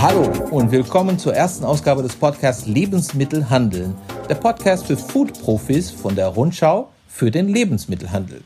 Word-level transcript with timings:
Hallo 0.00 0.30
und 0.52 0.70
willkommen 0.70 1.18
zur 1.18 1.34
ersten 1.34 1.64
Ausgabe 1.64 2.04
des 2.04 2.14
Podcasts 2.14 2.66
Lebensmittel 2.66 3.50
handeln. 3.50 3.96
Der 4.28 4.36
Podcast 4.36 4.86
für 4.86 4.96
Food-Profis 4.96 5.90
von 5.90 6.14
der 6.14 6.28
Rundschau 6.28 6.92
für 7.08 7.32
den 7.32 7.48
Lebensmittelhandel. 7.48 8.42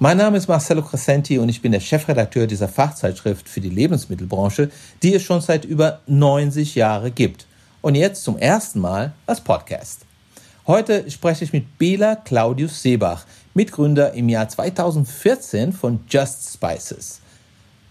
Mein 0.00 0.16
Name 0.16 0.38
ist 0.38 0.48
Marcelo 0.48 0.82
Crescenti 0.82 1.38
und 1.38 1.48
ich 1.48 1.62
bin 1.62 1.70
der 1.70 1.78
Chefredakteur 1.78 2.48
dieser 2.48 2.66
Fachzeitschrift 2.66 3.48
für 3.48 3.60
die 3.60 3.70
Lebensmittelbranche, 3.70 4.70
die 5.00 5.14
es 5.14 5.22
schon 5.22 5.40
seit 5.40 5.64
über 5.64 6.00
90 6.08 6.74
Jahren 6.74 7.14
gibt. 7.14 7.46
Und 7.82 7.94
jetzt 7.94 8.24
zum 8.24 8.36
ersten 8.36 8.80
Mal 8.80 9.12
als 9.26 9.40
Podcast. 9.40 10.05
Heute 10.66 11.08
spreche 11.12 11.44
ich 11.44 11.52
mit 11.52 11.78
Bela 11.78 12.16
Claudius 12.16 12.82
Seebach, 12.82 13.24
Mitgründer 13.54 14.14
im 14.14 14.28
Jahr 14.28 14.48
2014 14.48 15.72
von 15.72 16.00
Just 16.08 16.54
Spices. 16.54 17.20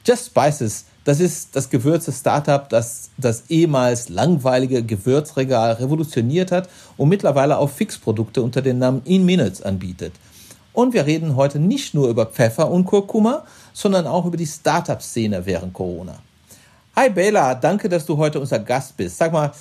Just 0.05 0.25
Spices, 0.25 0.83
das 1.05 1.21
ist 1.21 1.55
das 1.55 1.69
Gewürze-Startup, 1.69 2.67
das 2.67 3.11
das 3.17 3.45
ehemals 3.47 4.09
langweilige 4.09 4.83
Gewürzregal 4.83 5.71
revolutioniert 5.75 6.51
hat 6.51 6.67
und 6.97 7.07
mittlerweile 7.07 7.59
auch 7.59 7.69
Fixprodukte 7.69 8.41
unter 8.41 8.61
dem 8.61 8.77
Namen 8.77 9.03
In 9.05 9.25
Minutes 9.25 9.61
anbietet. 9.61 10.11
Und 10.73 10.93
wir 10.93 11.05
reden 11.05 11.37
heute 11.37 11.59
nicht 11.59 11.93
nur 11.93 12.09
über 12.09 12.25
Pfeffer 12.25 12.69
und 12.69 12.83
Kurkuma, 12.83 13.45
sondern 13.71 14.05
auch 14.05 14.25
über 14.25 14.35
die 14.35 14.45
Startup-Szene 14.45 15.45
während 15.45 15.73
Corona. 15.73 16.19
Hi 16.97 17.09
Bela, 17.09 17.55
danke, 17.55 17.87
dass 17.87 18.05
du 18.05 18.17
heute 18.17 18.41
unser 18.41 18.59
Gast 18.59 18.97
bist. 18.97 19.17
Sag 19.17 19.31
mal, 19.31 19.53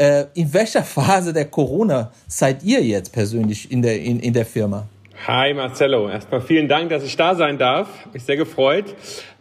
äh, 0.00 0.24
in 0.34 0.52
welcher 0.54 0.82
Phase 0.82 1.34
der 1.34 1.44
Corona 1.44 2.10
seid 2.26 2.62
ihr 2.62 2.82
jetzt 2.82 3.12
persönlich 3.12 3.70
in 3.70 3.82
der, 3.82 4.00
in, 4.00 4.18
in 4.18 4.32
der 4.32 4.46
Firma? 4.46 4.88
Hi 5.26 5.52
Marcello, 5.52 6.08
erstmal 6.08 6.40
vielen 6.40 6.68
Dank, 6.68 6.88
dass 6.88 7.04
ich 7.04 7.14
da 7.18 7.34
sein 7.34 7.58
darf. 7.58 7.88
Mich 8.14 8.24
sehr 8.24 8.38
gefreut. 8.38 8.86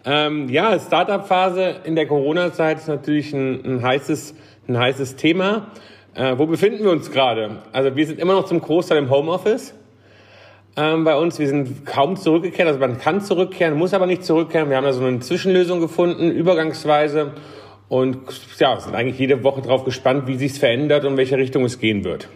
Ähm, 0.03 0.49
ja, 0.49 0.77
Startup-Phase 0.77 1.75
in 1.85 1.95
der 1.95 2.07
Corona-Zeit 2.07 2.79
ist 2.79 2.89
natürlich 2.89 3.31
ein, 3.31 3.63
ein, 3.63 3.81
heißes, 3.81 4.35
ein 4.67 4.77
heißes 4.77 5.15
Thema. 5.15 5.67
Äh, 6.13 6.37
wo 6.37 6.45
befinden 6.45 6.83
wir 6.83 6.91
uns 6.91 7.09
gerade? 7.09 7.59
Also 7.71 7.95
wir 7.95 8.05
sind 8.05 8.19
immer 8.19 8.33
noch 8.33 8.45
zum 8.45 8.59
Großteil 8.59 8.97
im 8.97 9.09
Homeoffice 9.09 9.73
ähm, 10.75 11.05
bei 11.05 11.15
uns. 11.15 11.39
Wir 11.39 11.47
sind 11.47 11.85
kaum 11.85 12.17
zurückgekehrt. 12.17 12.67
Also 12.67 12.81
man 12.81 12.97
kann 12.97 13.21
zurückkehren, 13.21 13.77
muss 13.77 13.93
aber 13.93 14.07
nicht 14.07 14.25
zurückkehren. 14.25 14.69
Wir 14.69 14.75
haben 14.75 14.83
da 14.83 14.91
so 14.91 15.05
eine 15.05 15.21
Zwischenlösung 15.21 15.79
gefunden, 15.79 16.29
übergangsweise. 16.29 17.31
Und 17.89 18.19
ja, 18.59 18.79
sind 18.79 18.95
eigentlich 18.95 19.19
jede 19.19 19.43
Woche 19.43 19.61
darauf 19.61 19.83
gespannt, 19.83 20.27
wie 20.27 20.37
sich 20.37 20.53
es 20.53 20.57
verändert 20.59 21.03
und 21.05 21.13
in 21.13 21.17
welche 21.17 21.37
Richtung 21.37 21.65
es 21.65 21.79
gehen 21.79 22.03
wird. 22.03 22.29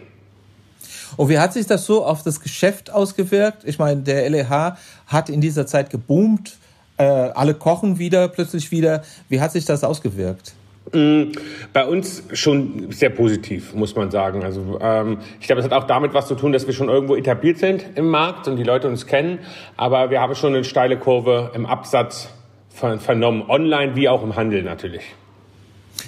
Und 1.16 1.28
wie 1.28 1.38
hat 1.38 1.52
sich 1.52 1.66
das 1.66 1.86
so 1.86 2.04
auf 2.04 2.24
das 2.24 2.40
Geschäft 2.40 2.92
ausgewirkt? 2.92 3.62
Ich 3.64 3.78
meine, 3.78 4.02
der 4.02 4.28
LEH 4.28 4.76
hat 5.06 5.28
in 5.28 5.40
dieser 5.40 5.66
Zeit 5.66 5.90
geboomt, 5.90 6.56
äh, 6.96 7.04
alle 7.04 7.54
kochen 7.54 8.00
wieder, 8.00 8.28
plötzlich 8.28 8.72
wieder. 8.72 9.02
Wie 9.28 9.40
hat 9.40 9.52
sich 9.52 9.64
das 9.64 9.84
ausgewirkt? 9.84 10.54
Mm, 10.92 11.32
bei 11.72 11.86
uns 11.86 12.24
schon 12.32 12.90
sehr 12.90 13.10
positiv, 13.10 13.74
muss 13.74 13.94
man 13.94 14.10
sagen. 14.10 14.42
Also 14.42 14.78
ähm, 14.80 15.18
ich 15.40 15.46
glaube, 15.46 15.60
es 15.60 15.64
hat 15.64 15.72
auch 15.72 15.86
damit 15.86 16.14
was 16.14 16.26
zu 16.26 16.34
tun, 16.34 16.52
dass 16.52 16.66
wir 16.66 16.74
schon 16.74 16.88
irgendwo 16.88 17.14
etabliert 17.14 17.58
sind 17.58 17.84
im 17.94 18.08
Markt 18.10 18.48
und 18.48 18.56
die 18.56 18.64
Leute 18.64 18.88
uns 18.88 19.06
kennen. 19.06 19.38
Aber 19.76 20.10
wir 20.10 20.20
haben 20.20 20.34
schon 20.34 20.54
eine 20.54 20.64
steile 20.64 20.98
Kurve 20.98 21.52
im 21.54 21.64
Absatz 21.64 22.28
vernommen, 22.70 23.44
online 23.48 23.94
wie 23.94 24.08
auch 24.08 24.24
im 24.24 24.34
Handel 24.34 24.64
natürlich. 24.64 25.04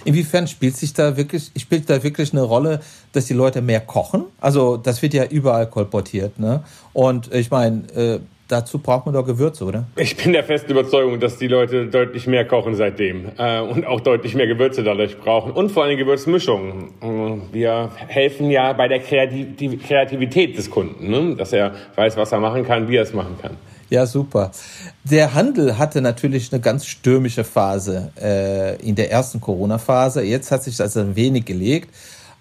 Inwiefern 0.04 0.46
spielt 0.46 0.76
sich 0.76 0.92
da 0.92 1.16
wirklich, 1.16 1.50
spielt 1.56 1.88
da 1.90 2.02
wirklich 2.02 2.32
eine 2.32 2.42
Rolle, 2.42 2.80
dass 3.12 3.26
die 3.26 3.34
Leute 3.34 3.62
mehr 3.62 3.80
kochen? 3.80 4.24
Also 4.40 4.76
das 4.76 5.02
wird 5.02 5.14
ja 5.14 5.24
überall 5.24 5.68
kolportiert, 5.68 6.38
ne? 6.38 6.62
Und 6.92 7.32
ich 7.32 7.50
meine, 7.50 7.82
äh, 7.94 8.20
dazu 8.48 8.78
braucht 8.78 9.06
man 9.06 9.14
doch 9.14 9.26
Gewürze, 9.26 9.64
oder? 9.64 9.86
Ich 9.96 10.16
bin 10.16 10.32
der 10.32 10.44
festen 10.44 10.70
Überzeugung, 10.72 11.19
dass 11.20 11.38
die 11.38 11.48
Leute 11.48 11.86
deutlich 11.86 12.26
mehr 12.26 12.44
kochen 12.44 12.75
seitdem 12.75 13.30
äh, 13.36 13.60
und 13.60 13.86
auch 13.86 14.00
deutlich 14.00 14.34
mehr 14.34 14.46
Gewürze 14.46 14.82
dadurch 14.82 15.19
brauchen 15.19 15.52
und 15.52 15.70
vor 15.70 15.84
allem 15.84 15.98
Gewürzmischungen. 15.98 16.91
Äh, 17.02 17.54
wir 17.54 17.91
helfen 18.06 18.50
ja 18.50 18.72
bei 18.72 18.88
der 18.88 19.00
Kreativität 19.00 20.56
des 20.56 20.70
Kunden, 20.70 21.10
ne? 21.10 21.36
dass 21.36 21.52
er 21.52 21.75
weiß, 21.96 22.16
was 22.16 22.32
er 22.32 22.41
machen 22.41 22.64
kann, 22.64 22.88
wie 22.88 22.96
er 22.96 23.02
es 23.02 23.12
machen 23.12 23.36
kann. 23.41 23.56
Ja, 23.88 24.06
super. 24.06 24.50
Der 25.04 25.34
Handel 25.34 25.78
hatte 25.78 26.00
natürlich 26.00 26.52
eine 26.52 26.60
ganz 26.60 26.86
stürmische 26.86 27.44
Phase 27.44 28.10
äh, 28.20 28.76
in 28.82 28.97
der 28.97 29.10
ersten 29.10 29.41
Corona-Phase. 29.41 30.22
Jetzt 30.22 30.50
hat 30.50 30.64
sich 30.64 30.76
das 30.76 30.97
ein 30.97 31.14
wenig 31.14 31.44
gelegt. 31.44 31.94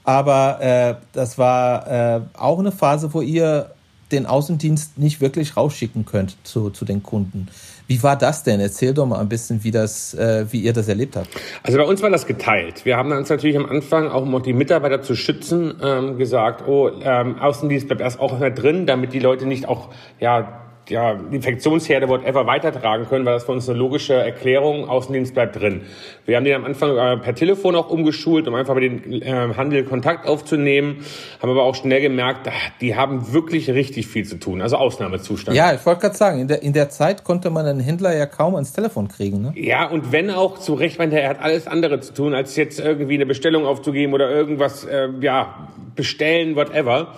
Aber 0.03 0.61
äh, 0.61 0.95
das 1.13 1.37
war 1.37 1.87
äh, 1.87 2.21
auch 2.37 2.59
eine 2.59 2.71
Phase, 2.71 3.13
wo 3.13 3.21
ihr 3.21 3.71
den 4.11 4.27
Außendienst 4.27 4.99
nicht 4.99 5.19
wirklich 5.19 5.57
rausschicken 5.57 6.05
könnt 6.05 6.37
zu, 6.43 6.69
zu 6.69 6.85
den 6.85 7.01
Kunden. 7.01 7.47
Wie 7.87 8.01
war 8.03 8.15
das 8.15 8.43
denn? 8.43 8.59
Erzähl 8.59 8.93
doch 8.93 9.05
mal 9.05 9.19
ein 9.19 9.29
bisschen, 9.29 9.63
wie, 9.63 9.71
das, 9.71 10.13
äh, 10.13 10.45
wie 10.51 10.61
ihr 10.61 10.73
das 10.73 10.87
erlebt 10.87 11.15
habt. 11.15 11.29
Also 11.63 11.77
bei 11.77 11.83
uns 11.83 12.01
war 12.03 12.11
das 12.11 12.27
geteilt. 12.27 12.85
Wir 12.85 12.97
haben 12.97 13.11
uns 13.11 13.29
natürlich 13.29 13.57
am 13.57 13.65
Anfang, 13.65 14.07
auch 14.09 14.21
um 14.21 14.43
die 14.43 14.53
Mitarbeiter 14.53 15.01
zu 15.01 15.15
schützen, 15.15 15.75
ähm, 15.81 16.17
gesagt, 16.17 16.67
oh, 16.67 16.89
ähm, 17.01 17.39
Außendienst 17.39 17.87
bleibt 17.87 18.01
erst 18.01 18.19
auch 18.19 18.39
drin, 18.39 18.85
damit 18.85 19.13
die 19.13 19.19
Leute 19.19 19.47
nicht 19.47 19.67
auch 19.67 19.89
ja, 20.19 20.64
ja, 20.89 21.17
Infektionsherde, 21.31 22.07
whatever, 22.07 22.45
weitertragen 22.45 23.07
können, 23.07 23.25
weil 23.25 23.33
das 23.33 23.43
für 23.43 23.51
uns 23.51 23.67
eine 23.69 23.77
logische 23.77 24.13
Erklärung, 24.13 24.89
Außendienst 24.89 25.33
bleibt 25.33 25.55
drin. 25.55 25.81
Wir 26.25 26.37
haben 26.37 26.45
den 26.45 26.55
am 26.55 26.65
Anfang 26.65 26.97
äh, 26.97 27.17
per 27.17 27.35
Telefon 27.35 27.75
auch 27.75 27.89
umgeschult, 27.89 28.47
um 28.47 28.55
einfach 28.55 28.75
mit 28.75 28.83
dem 28.83 29.21
äh, 29.21 29.53
Handel 29.55 29.83
Kontakt 29.83 30.27
aufzunehmen, 30.27 31.05
haben 31.41 31.49
aber 31.49 31.63
auch 31.63 31.75
schnell 31.75 32.01
gemerkt, 32.01 32.47
ach, 32.47 32.71
die 32.81 32.95
haben 32.95 33.33
wirklich 33.33 33.69
richtig 33.69 34.07
viel 34.07 34.25
zu 34.25 34.39
tun, 34.39 34.61
also 34.61 34.77
Ausnahmezustand. 34.77 35.55
Ja, 35.55 35.73
ich 35.73 35.85
wollte 35.85 36.01
gerade 36.01 36.17
sagen, 36.17 36.39
in 36.39 36.47
der, 36.47 36.61
in 36.61 36.73
der 36.73 36.89
Zeit 36.89 37.23
konnte 37.23 37.49
man 37.49 37.65
einen 37.65 37.79
Händler 37.79 38.15
ja 38.15 38.25
kaum 38.25 38.55
ans 38.55 38.73
Telefon 38.73 39.07
kriegen. 39.07 39.41
Ne? 39.41 39.53
Ja, 39.55 39.87
und 39.87 40.11
wenn 40.11 40.29
auch 40.29 40.59
zu 40.59 40.73
Recht, 40.73 40.99
weil 40.99 41.11
er 41.13 41.29
hat 41.29 41.41
alles 41.41 41.67
andere 41.67 41.99
zu 41.99 42.13
tun, 42.13 42.33
als 42.33 42.55
jetzt 42.55 42.79
irgendwie 42.79 43.15
eine 43.15 43.25
Bestellung 43.25 43.65
aufzugeben 43.65 44.13
oder 44.13 44.29
irgendwas, 44.29 44.83
äh, 44.85 45.09
ja, 45.21 45.67
bestellen, 45.95 46.55
whatever. 46.55 47.15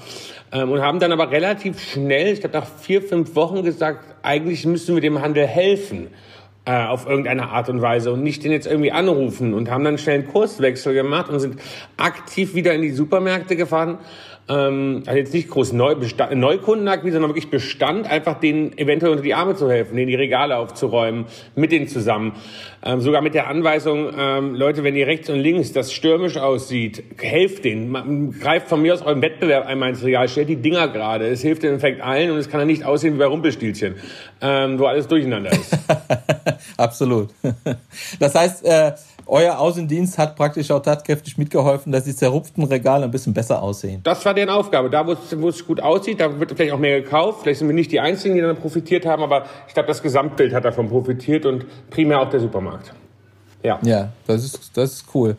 Ähm, 0.51 0.71
und 0.71 0.81
haben 0.81 0.99
dann 0.99 1.11
aber 1.11 1.31
relativ 1.31 1.79
schnell, 1.79 2.33
ich 2.33 2.39
glaube 2.39 2.57
nach 2.57 2.67
vier, 2.67 3.01
fünf 3.01 3.35
Wochen 3.35 3.63
gesagt, 3.63 4.03
eigentlich 4.23 4.65
müssen 4.65 4.95
wir 4.95 5.01
dem 5.01 5.21
Handel 5.21 5.45
helfen 5.45 6.07
äh, 6.65 6.85
auf 6.85 7.07
irgendeine 7.07 7.49
Art 7.49 7.69
und 7.69 7.81
Weise 7.81 8.11
und 8.11 8.23
nicht 8.23 8.43
den 8.43 8.51
jetzt 8.51 8.67
irgendwie 8.67 8.91
anrufen 8.91 9.53
und 9.53 9.69
haben 9.69 9.83
dann 9.83 9.97
schnell 9.97 10.19
einen 10.19 10.27
Kurswechsel 10.27 10.93
gemacht 10.93 11.29
und 11.29 11.39
sind 11.39 11.59
aktiv 11.97 12.55
wieder 12.55 12.73
in 12.73 12.81
die 12.81 12.91
Supermärkte 12.91 13.55
gefahren 13.55 13.99
ähm, 14.49 15.03
also 15.05 15.17
jetzt 15.17 15.33
nicht 15.33 15.49
groß 15.49 15.73
Neu 15.73 15.95
Neukundenakquise, 16.33 17.13
sondern 17.13 17.31
wirklich 17.31 17.49
Bestand, 17.49 18.09
einfach 18.09 18.39
denen 18.39 18.77
eventuell 18.77 19.11
unter 19.11 19.23
die 19.23 19.33
Arme 19.33 19.55
zu 19.55 19.69
helfen, 19.69 19.95
denen 19.95 20.07
die 20.07 20.15
Regale 20.15 20.57
aufzuräumen, 20.57 21.25
mit 21.55 21.71
denen 21.71 21.87
zusammen. 21.87 22.33
Ähm, 22.83 23.01
sogar 23.01 23.21
mit 23.21 23.33
der 23.33 23.47
Anweisung, 23.47 24.11
ähm, 24.17 24.55
Leute, 24.55 24.83
wenn 24.83 24.95
ihr 24.95 25.07
rechts 25.07 25.29
und 25.29 25.39
links 25.39 25.73
das 25.73 25.91
stürmisch 25.91 26.37
aussieht, 26.37 27.03
helft 27.19 27.65
denen. 27.65 28.39
Greift 28.39 28.69
von 28.69 28.81
mir 28.81 28.93
aus 28.93 29.01
eurem 29.01 29.21
Wettbewerb 29.21 29.65
einmal 29.65 29.89
ins 29.89 30.03
Regal, 30.03 30.29
stellt 30.29 30.49
die 30.49 30.55
Dinger 30.55 30.87
gerade. 30.87 31.27
Es 31.27 31.41
hilft 31.41 31.63
im 31.63 31.71
Endeffekt 31.71 32.01
allen 32.01 32.31
und 32.31 32.37
es 32.37 32.49
kann 32.49 32.61
ja 32.61 32.65
nicht 32.65 32.85
aussehen 32.85 33.15
wie 33.15 33.19
bei 33.19 33.25
Rumpelstilzchen, 33.25 33.95
ähm, 34.41 34.79
wo 34.79 34.85
alles 34.85 35.07
durcheinander 35.07 35.51
ist. 35.51 35.77
Absolut. 36.77 37.29
Das 38.19 38.35
heißt, 38.35 38.65
äh, 38.65 38.93
euer 39.27 39.59
Außendienst 39.59 40.17
hat 40.17 40.35
praktisch 40.35 40.71
auch 40.71 40.81
tatkräftig 40.81 41.37
mitgeholfen, 41.37 41.91
dass 41.91 42.05
die 42.05 42.15
zerrupften 42.15 42.63
Regale 42.63 43.05
ein 43.05 43.11
bisschen 43.11 43.33
besser 43.33 43.61
aussehen. 43.61 44.01
Das 44.03 44.23
war 44.25 44.33
deren 44.33 44.49
Aufgabe. 44.49 44.89
Da, 44.89 45.05
wo 45.05 45.47
es, 45.47 45.65
gut 45.65 45.81
aussieht, 45.81 46.19
da 46.19 46.39
wird 46.39 46.53
vielleicht 46.53 46.73
auch 46.73 46.79
mehr 46.79 47.01
gekauft. 47.01 47.41
Vielleicht 47.43 47.59
sind 47.59 47.67
wir 47.67 47.75
nicht 47.75 47.91
die 47.91 47.99
Einzigen, 47.99 48.35
die 48.35 48.41
dann 48.41 48.55
profitiert 48.55 49.05
haben, 49.05 49.23
aber 49.23 49.45
ich 49.67 49.73
glaube, 49.73 49.87
das 49.87 50.01
Gesamtbild 50.01 50.53
hat 50.53 50.65
davon 50.65 50.87
profitiert 50.89 51.45
und 51.45 51.65
primär 51.89 52.21
auch 52.21 52.29
der 52.29 52.39
Supermarkt. 52.39 52.93
Ja. 53.63 53.79
Ja, 53.83 54.09
das 54.25 54.43
ist, 54.43 54.71
das 54.75 54.93
ist 54.93 55.05
cool. 55.13 55.35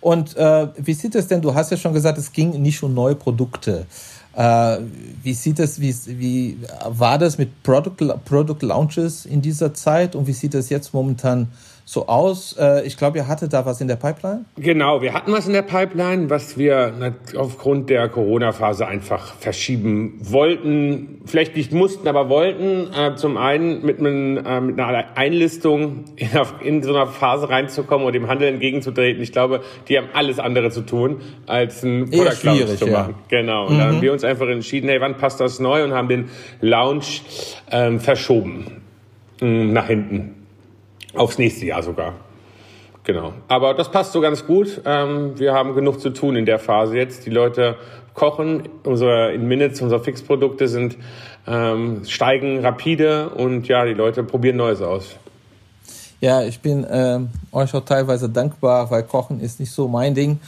Und 0.00 0.36
äh, 0.36 0.68
wie 0.76 0.94
sieht 0.94 1.14
es 1.14 1.26
denn? 1.26 1.40
Du 1.40 1.54
hast 1.54 1.70
ja 1.70 1.76
schon 1.76 1.94
gesagt, 1.94 2.18
es 2.18 2.32
ging 2.32 2.50
nicht 2.62 2.82
um 2.82 2.94
neue 2.94 3.14
Produkte. 3.14 3.86
Äh, 4.34 4.78
wie 5.22 5.34
sieht 5.34 5.58
es, 5.58 5.80
wie, 5.80 5.94
wie 6.06 6.58
war 6.88 7.18
das 7.18 7.38
mit 7.38 7.62
Product, 7.62 8.14
Product 8.24 8.62
Launches 8.62 9.26
in 9.26 9.42
dieser 9.42 9.74
Zeit 9.74 10.14
und 10.14 10.26
wie 10.26 10.32
sieht 10.32 10.54
es 10.54 10.70
jetzt 10.70 10.94
momentan? 10.94 11.48
So 11.84 12.06
aus. 12.06 12.56
Äh, 12.58 12.86
ich 12.86 12.96
glaube, 12.96 13.18
ihr 13.18 13.28
hattet 13.28 13.52
da 13.52 13.66
was 13.66 13.80
in 13.80 13.88
der 13.88 13.96
Pipeline? 13.96 14.44
Genau, 14.56 15.02
wir 15.02 15.12
hatten 15.12 15.32
was 15.32 15.46
in 15.46 15.52
der 15.52 15.62
Pipeline, 15.62 16.30
was 16.30 16.56
wir 16.56 17.14
aufgrund 17.36 17.90
der 17.90 18.08
Corona-Phase 18.08 18.86
einfach 18.86 19.34
verschieben 19.34 20.18
wollten. 20.20 21.22
Vielleicht 21.24 21.56
nicht 21.56 21.72
mussten, 21.72 22.06
aber 22.08 22.28
wollten. 22.28 22.92
Äh, 22.92 23.16
zum 23.16 23.36
einen 23.36 23.84
mit, 23.84 23.98
einem, 23.98 24.36
äh, 24.38 24.60
mit 24.60 24.78
einer 24.78 25.16
Einlistung 25.16 26.04
in, 26.62 26.82
so 26.82 26.94
einer 26.94 27.06
Phase 27.06 27.48
reinzukommen 27.48 28.06
und 28.06 28.12
dem 28.12 28.28
Handel 28.28 28.48
entgegenzutreten. 28.48 29.22
Ich 29.22 29.32
glaube, 29.32 29.62
die 29.88 29.98
haben 29.98 30.08
alles 30.12 30.38
andere 30.38 30.70
zu 30.70 30.82
tun, 30.82 31.20
als 31.46 31.82
ein 31.82 32.10
Product 32.10 32.42
Launch 32.44 32.78
zu 32.78 32.86
machen. 32.86 33.14
Ja. 33.30 33.40
Genau. 33.40 33.66
Und 33.66 33.74
mhm. 33.74 33.78
da 33.78 33.84
haben 33.86 34.02
wir 34.02 34.12
uns 34.12 34.24
einfach 34.24 34.48
entschieden, 34.48 34.88
hey, 34.88 35.00
wann 35.00 35.16
passt 35.16 35.40
das 35.40 35.58
neu? 35.58 35.84
Und 35.84 35.92
haben 35.92 36.08
den 36.08 36.30
Launch 36.60 37.22
ähm, 37.70 38.00
verschoben. 38.00 38.78
Nach 39.40 39.88
hinten. 39.88 40.41
Aufs 41.14 41.38
nächste 41.38 41.66
Jahr 41.66 41.82
sogar. 41.82 42.14
Genau. 43.04 43.32
Aber 43.48 43.74
das 43.74 43.90
passt 43.90 44.12
so 44.12 44.20
ganz 44.20 44.46
gut. 44.46 44.80
Ähm, 44.84 45.38
wir 45.38 45.52
haben 45.52 45.74
genug 45.74 46.00
zu 46.00 46.10
tun 46.10 46.36
in 46.36 46.46
der 46.46 46.58
Phase 46.58 46.96
jetzt. 46.96 47.26
Die 47.26 47.30
Leute 47.30 47.76
kochen. 48.14 48.68
Unsere 48.84 49.32
in 49.32 49.48
Minutes, 49.48 49.80
unsere 49.82 50.02
Fixprodukte 50.02 50.68
sind 50.68 50.96
ähm, 51.46 52.04
steigen 52.06 52.64
rapide 52.64 53.30
und 53.30 53.66
ja, 53.66 53.84
die 53.84 53.94
Leute 53.94 54.22
probieren 54.22 54.56
Neues 54.56 54.80
aus. 54.80 55.16
Ja, 56.20 56.42
ich 56.42 56.60
bin 56.60 56.84
äh, 56.84 57.18
euch 57.50 57.74
auch 57.74 57.84
teilweise 57.84 58.28
dankbar, 58.28 58.90
weil 58.92 59.02
Kochen 59.02 59.40
ist 59.40 59.58
nicht 59.58 59.72
so 59.72 59.88
mein 59.88 60.14
Ding. 60.14 60.38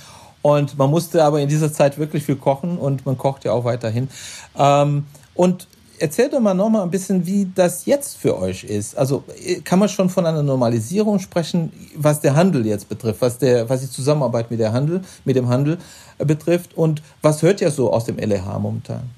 Und 0.41 0.79
man 0.79 0.91
musste 0.91 1.25
aber 1.25 1.41
in 1.41 1.49
dieser 1.49 1.73
Zeit 1.73 1.99
wirklich 1.99 2.23
viel 2.23 2.37
kochen 2.37 2.79
und 2.79 3.07
man 3.07 3.19
kocht 3.19 3.45
ja 3.45 3.53
auch 3.53 3.65
weiterhin. 3.65 4.09
Ähm, 4.57 5.07
und 5.35 5.67
erzähl 5.99 6.29
doch 6.29 6.41
mal 6.41 6.55
noch 6.55 6.69
mal 6.69 6.83
ein 6.83 6.91
bisschen, 6.91 7.27
wie 7.27 7.49
das 7.55 7.87
jetzt 7.87 8.17
für 8.17 8.39
euch 8.39 8.65
ist. 8.65 8.97
Also 8.97 9.25
kann 9.65 9.79
man 9.79 9.89
schon 9.89 10.09
von 10.09 10.27
einer 10.27 10.43
Normalisierung 10.43 11.19
sprechen, 11.19 11.73
was 11.97 12.21
der 12.21 12.35
Handel 12.35 12.67
jetzt 12.67 12.89
betrifft, 12.89 13.21
was 13.21 13.39
der, 13.39 13.69
was 13.69 13.81
die 13.81 13.91
Zusammenarbeit 13.91 14.51
mit 14.51 14.61
der 14.61 14.73
Handel, 14.73 15.03
mit 15.25 15.37
dem 15.37 15.49
Handel 15.49 15.79
betrifft 16.19 16.77
und 16.77 17.03
was 17.23 17.43
hört 17.43 17.61
ihr 17.61 17.71
so 17.71 17.93
aus 17.93 18.05
dem 18.05 18.17
LEH 18.19 18.59
momentan? 18.59 19.11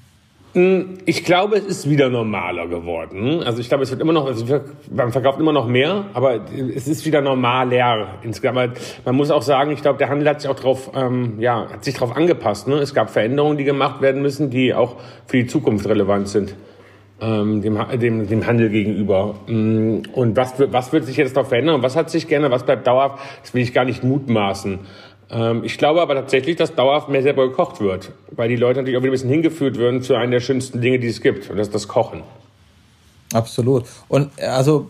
Hm, 0.53 0.99
ich 1.05 1.23
glaube, 1.23 1.57
es 1.57 1.65
ist 1.65 1.89
wieder 1.89 2.09
normaler 2.09 2.67
geworden. 2.67 3.43
Also 3.43 3.59
ich 3.59 3.67
glaube, 3.67 3.83
es 3.83 3.91
wird 3.91 4.01
immer 4.01 4.13
noch, 4.13 4.25
also 4.25 4.61
man 4.89 5.11
verkauft 5.11 5.39
immer 5.39 5.51
noch 5.51 5.67
mehr, 5.67 6.05
aber 6.13 6.39
es 6.75 6.87
ist 6.87 7.05
wieder 7.05 7.21
normaler 7.21 8.19
insgesamt. 8.23 8.77
Man 9.05 9.15
muss 9.15 9.29
auch 9.29 9.41
sagen, 9.41 9.71
ich 9.71 9.81
glaube, 9.81 9.97
der 9.99 10.09
Handel 10.09 10.27
hat 10.29 10.41
sich 10.41 10.49
auch 10.49 10.55
drauf, 10.55 10.91
ähm, 10.95 11.39
ja, 11.39 11.69
hat 11.71 11.83
sich 11.83 11.95
darauf 11.95 12.15
angepasst. 12.15 12.67
Ne? 12.67 12.75
Es 12.75 12.93
gab 12.93 13.09
Veränderungen, 13.09 13.57
die 13.57 13.65
gemacht 13.65 14.01
werden 14.01 14.21
müssen, 14.21 14.49
die 14.49 14.73
auch 14.73 14.95
für 15.27 15.37
die 15.37 15.47
Zukunft 15.47 15.87
relevant 15.87 16.29
sind 16.29 16.55
ähm, 17.19 17.61
dem, 17.61 17.79
dem, 17.99 18.27
dem 18.27 18.45
Handel 18.45 18.69
gegenüber. 18.69 19.35
Mm, 19.47 20.01
und 20.13 20.35
was, 20.35 20.53
was 20.71 20.93
wird 20.93 21.05
sich 21.05 21.17
jetzt 21.17 21.35
noch 21.35 21.47
verändern? 21.47 21.81
Was 21.81 21.95
hat 21.95 22.09
sich 22.09 22.27
gerne? 22.27 22.51
Was 22.51 22.63
bleibt 22.63 22.85
dauerhaft? 22.85 23.19
Das 23.41 23.53
will 23.53 23.61
ich 23.61 23.73
gar 23.73 23.85
nicht 23.85 24.03
mutmaßen. 24.03 24.79
Ähm, 25.29 25.63
ich 25.63 25.77
glaube 25.77 26.01
aber 26.01 26.15
tatsächlich, 26.15 26.55
dass 26.55 26.73
dauerhaft 26.75 27.09
mehr 27.09 27.21
selber 27.21 27.47
gekocht 27.47 27.79
wird, 27.81 28.11
weil 28.31 28.49
die 28.49 28.55
Leute 28.55 28.79
natürlich 28.79 28.97
auch 28.97 29.01
wieder 29.01 29.11
ein 29.11 29.13
bisschen 29.13 29.29
hingeführt 29.29 29.77
werden 29.77 30.01
zu 30.01 30.15
einer 30.15 30.31
der 30.31 30.39
schönsten 30.39 30.81
Dinge, 30.81 30.99
die 30.99 31.07
es 31.07 31.21
gibt, 31.21 31.49
und 31.49 31.57
das 31.57 31.67
ist 31.67 31.75
das 31.75 31.87
Kochen. 31.87 32.23
Absolut. 33.33 33.85
Und 34.07 34.31
äh, 34.37 34.45
also 34.45 34.89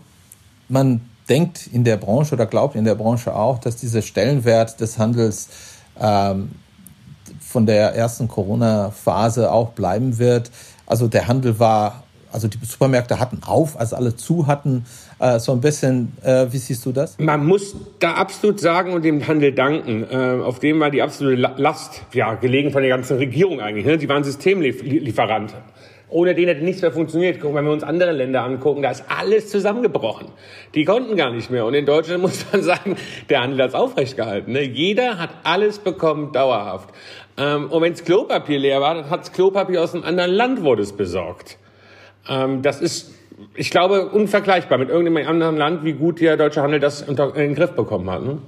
man 0.68 1.00
denkt 1.28 1.68
in 1.72 1.84
der 1.84 1.96
Branche 1.96 2.34
oder 2.34 2.46
glaubt 2.46 2.74
in 2.74 2.84
der 2.84 2.94
Branche 2.94 3.34
auch, 3.34 3.58
dass 3.58 3.76
dieser 3.76 4.02
Stellenwert 4.02 4.80
des 4.80 4.98
Handels 4.98 5.48
ähm, 6.00 6.52
von 7.40 7.66
der 7.66 7.94
ersten 7.94 8.28
Corona-Phase 8.28 9.50
auch 9.50 9.70
bleiben 9.70 10.18
wird. 10.18 10.50
Also 10.86 11.08
der 11.08 11.28
Handel 11.28 11.58
war 11.58 12.04
also 12.32 12.48
die 12.48 12.58
Supermärkte 12.62 13.18
hatten 13.20 13.40
auf, 13.46 13.78
als 13.78 13.92
alle 13.92 14.16
zu 14.16 14.46
hatten. 14.46 14.84
Äh, 15.18 15.38
so 15.38 15.52
ein 15.52 15.60
bisschen, 15.60 16.12
äh, 16.22 16.46
wie 16.50 16.58
siehst 16.58 16.84
du 16.86 16.92
das? 16.92 17.18
Man 17.18 17.46
muss 17.46 17.74
da 17.98 18.14
absolut 18.14 18.60
sagen 18.60 18.92
und 18.92 19.04
dem 19.04 19.26
Handel 19.26 19.52
danken. 19.52 20.04
Äh, 20.10 20.42
auf 20.42 20.58
dem 20.58 20.80
war 20.80 20.90
die 20.90 21.02
absolute 21.02 21.40
Last 21.56 22.02
ja, 22.12 22.34
gelegen 22.34 22.70
von 22.70 22.82
der 22.82 22.90
ganzen 22.90 23.16
Regierung 23.16 23.60
eigentlich. 23.60 23.86
Ne? 23.86 23.98
Die 23.98 24.08
waren 24.08 24.24
Systemlieferant. 24.24 25.54
Ohne 26.10 26.34
den 26.34 26.48
hätte 26.48 26.64
nichts 26.64 26.80
mehr 26.80 26.92
funktioniert. 26.92 27.40
Gucken, 27.40 27.56
wenn 27.56 27.66
wir 27.66 27.72
uns 27.72 27.82
andere 27.82 28.12
Länder 28.12 28.42
angucken, 28.42 28.80
da 28.80 28.90
ist 28.90 29.04
alles 29.08 29.48
zusammengebrochen. 29.50 30.28
Die 30.74 30.84
konnten 30.84 31.16
gar 31.16 31.30
nicht 31.30 31.50
mehr. 31.50 31.66
Und 31.66 31.74
in 31.74 31.84
Deutschland 31.84 32.22
muss 32.22 32.46
man 32.50 32.62
sagen, 32.62 32.96
der 33.28 33.42
Handel 33.42 33.62
hat 33.62 33.70
es 33.70 33.74
aufrecht 33.74 34.16
gehalten. 34.16 34.52
Ne? 34.52 34.62
Jeder 34.62 35.18
hat 35.18 35.30
alles 35.44 35.78
bekommen, 35.78 36.32
dauerhaft. 36.32 36.88
Ähm, 37.36 37.70
und 37.70 37.82
wenns 37.82 38.04
Klopapier 38.04 38.58
leer 38.58 38.80
war, 38.80 38.94
dann 38.94 39.10
hat's 39.10 39.32
Klopapier 39.32 39.82
aus 39.82 39.94
einem 39.94 40.04
anderen 40.04 40.32
Land 40.32 40.62
wurde 40.62 40.82
es 40.82 40.92
besorgt. 40.92 41.58
Ähm, 42.28 42.62
das 42.62 42.80
ist, 42.80 43.10
ich 43.54 43.70
glaube, 43.70 44.08
unvergleichbar 44.08 44.78
mit 44.78 44.88
irgendeinem 44.88 45.28
anderen 45.28 45.56
Land, 45.56 45.84
wie 45.84 45.92
gut 45.92 46.20
der 46.20 46.36
deutsche 46.36 46.62
Handel 46.62 46.80
das 46.80 47.02
unter, 47.02 47.34
in 47.34 47.42
den 47.42 47.54
Griff 47.54 47.72
bekommen 47.72 48.10
hat. 48.10 48.22
Ne? 48.22 48.38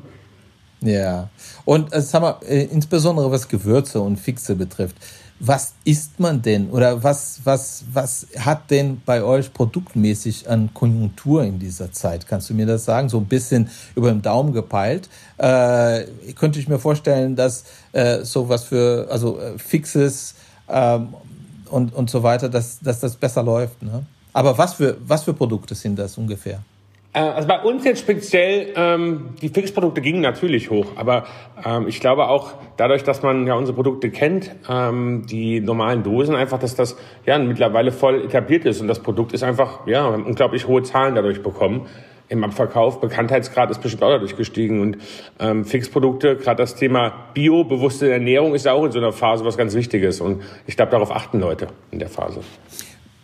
Ja, 0.83 1.29
und 1.65 1.93
äh, 1.93 2.01
sag 2.01 2.23
mal, 2.23 2.37
äh, 2.49 2.65
insbesondere 2.65 3.31
was 3.31 3.49
Gewürze 3.49 4.01
und 4.01 4.17
Fixe 4.17 4.55
betrifft, 4.55 4.97
was 5.41 5.73
isst 5.85 6.21
man 6.21 6.43
denn 6.43 6.69
oder 6.69 7.03
was, 7.03 7.41
was, 7.45 7.85
was 7.93 8.27
hat 8.39 8.71
denn 8.71 9.01
bei 9.07 9.23
euch 9.23 9.53
produktmäßig 9.53 10.49
an 10.51 10.69
Konjunktur 10.75 11.45
in 11.45 11.59
dieser 11.59 11.91
Zeit? 11.93 12.27
Kannst 12.27 12.51
du 12.51 12.55
mir 12.55 12.67
das 12.67 12.85
sagen? 12.85 13.09
So 13.09 13.19
ein 13.19 13.25
bisschen 13.25 13.71
über 13.95 14.11
den 14.11 14.21
Daumen 14.21 14.53
gepeilt. 14.53 15.09
Äh, 15.39 16.05
könnte 16.39 16.59
ich 16.59 16.69
mir 16.69 16.79
vorstellen, 16.79 17.37
dass 17.37 17.65
äh, 17.93 18.23
so 18.23 18.51
was 18.51 18.65
für, 18.65 19.09
also 19.11 19.39
äh, 19.39 19.59
Fixes 19.59 20.35
ähm, 20.69 21.15
und, 21.71 21.95
und 21.95 22.11
so 22.11 22.23
weiter, 22.23 22.49
dass, 22.49 22.81
dass 22.81 23.01
das 23.01 23.17
besser 23.17 23.43
läuft. 23.43 23.83
Ne? 23.83 24.05
Aber 24.33 24.59
was 24.59 24.75
für, 24.75 24.97
was 25.07 25.25
für 25.25 25.35
Produkte 25.35 25.75
sind 25.75 25.99
das 25.99 26.19
ungefähr? 26.19 26.61
Äh, 27.13 27.21
also 27.21 27.49
bei 27.49 27.61
uns 27.61 27.85
jetzt 27.85 28.01
speziell, 28.01 28.73
ähm, 28.77 29.31
die 29.43 29.49
Fixprodukte 29.49 30.01
gingen 30.01 30.21
natürlich 30.21 30.71
hoch, 30.71 30.93
aber 30.97 31.25
ähm, 31.65 31.89
ich 31.89 32.01
glaube 32.01 32.29
auch 32.29 32.53
dadurch, 32.77 33.03
dass 33.03 33.23
man 33.23 33.47
ja 33.47 33.55
unsere 33.55 33.75
Produkte 33.75 34.11
kennt, 34.11 34.55
ähm, 34.69 35.27
die 35.27 35.61
normalen 35.61 36.03
Dosen 36.03 36.35
einfach, 36.35 36.59
dass 36.59 36.77
das 36.77 36.97
ja 37.27 37.39
mittlerweile 37.39 37.91
voll 37.91 38.25
etabliert 38.25 38.65
ist 38.65 38.81
und 38.81 38.89
das 38.89 39.01
Produkt 39.01 39.33
ist 39.33 39.43
einfach, 39.43 39.87
ja, 39.87 40.07
unglaublich 40.07 40.69
hohe 40.69 40.83
Zahlen 40.83 41.15
dadurch 41.15 41.43
bekommen 41.43 41.87
im 42.31 42.45
Abverkauf. 42.45 43.01
Bekanntheitsgrad 43.01 43.71
ist 43.71 43.83
bestimmt 43.83 44.03
auch 44.03 44.11
dadurch 44.11 44.37
gestiegen. 44.37 44.81
Und 44.81 44.99
ähm, 45.39 45.65
Fixprodukte, 45.65 46.37
gerade 46.37 46.63
das 46.63 46.77
Thema 46.77 47.13
Bio, 47.35 47.65
bewusste 47.65 48.11
Ernährung 48.11 48.55
ist 48.55 48.65
ja 48.65 48.73
auch 48.73 48.85
in 48.85 48.93
so 48.93 48.99
einer 48.99 49.13
Phase 49.13 49.45
was 49.45 49.57
ganz 49.57 49.75
Wichtiges. 49.75 50.21
Und 50.21 50.43
ich 50.67 50.77
glaube, 50.77 50.93
darauf 50.93 51.11
achten 51.11 51.41
Leute 51.41 51.67
in 51.91 51.99
der 51.99 52.09
Phase. 52.09 52.41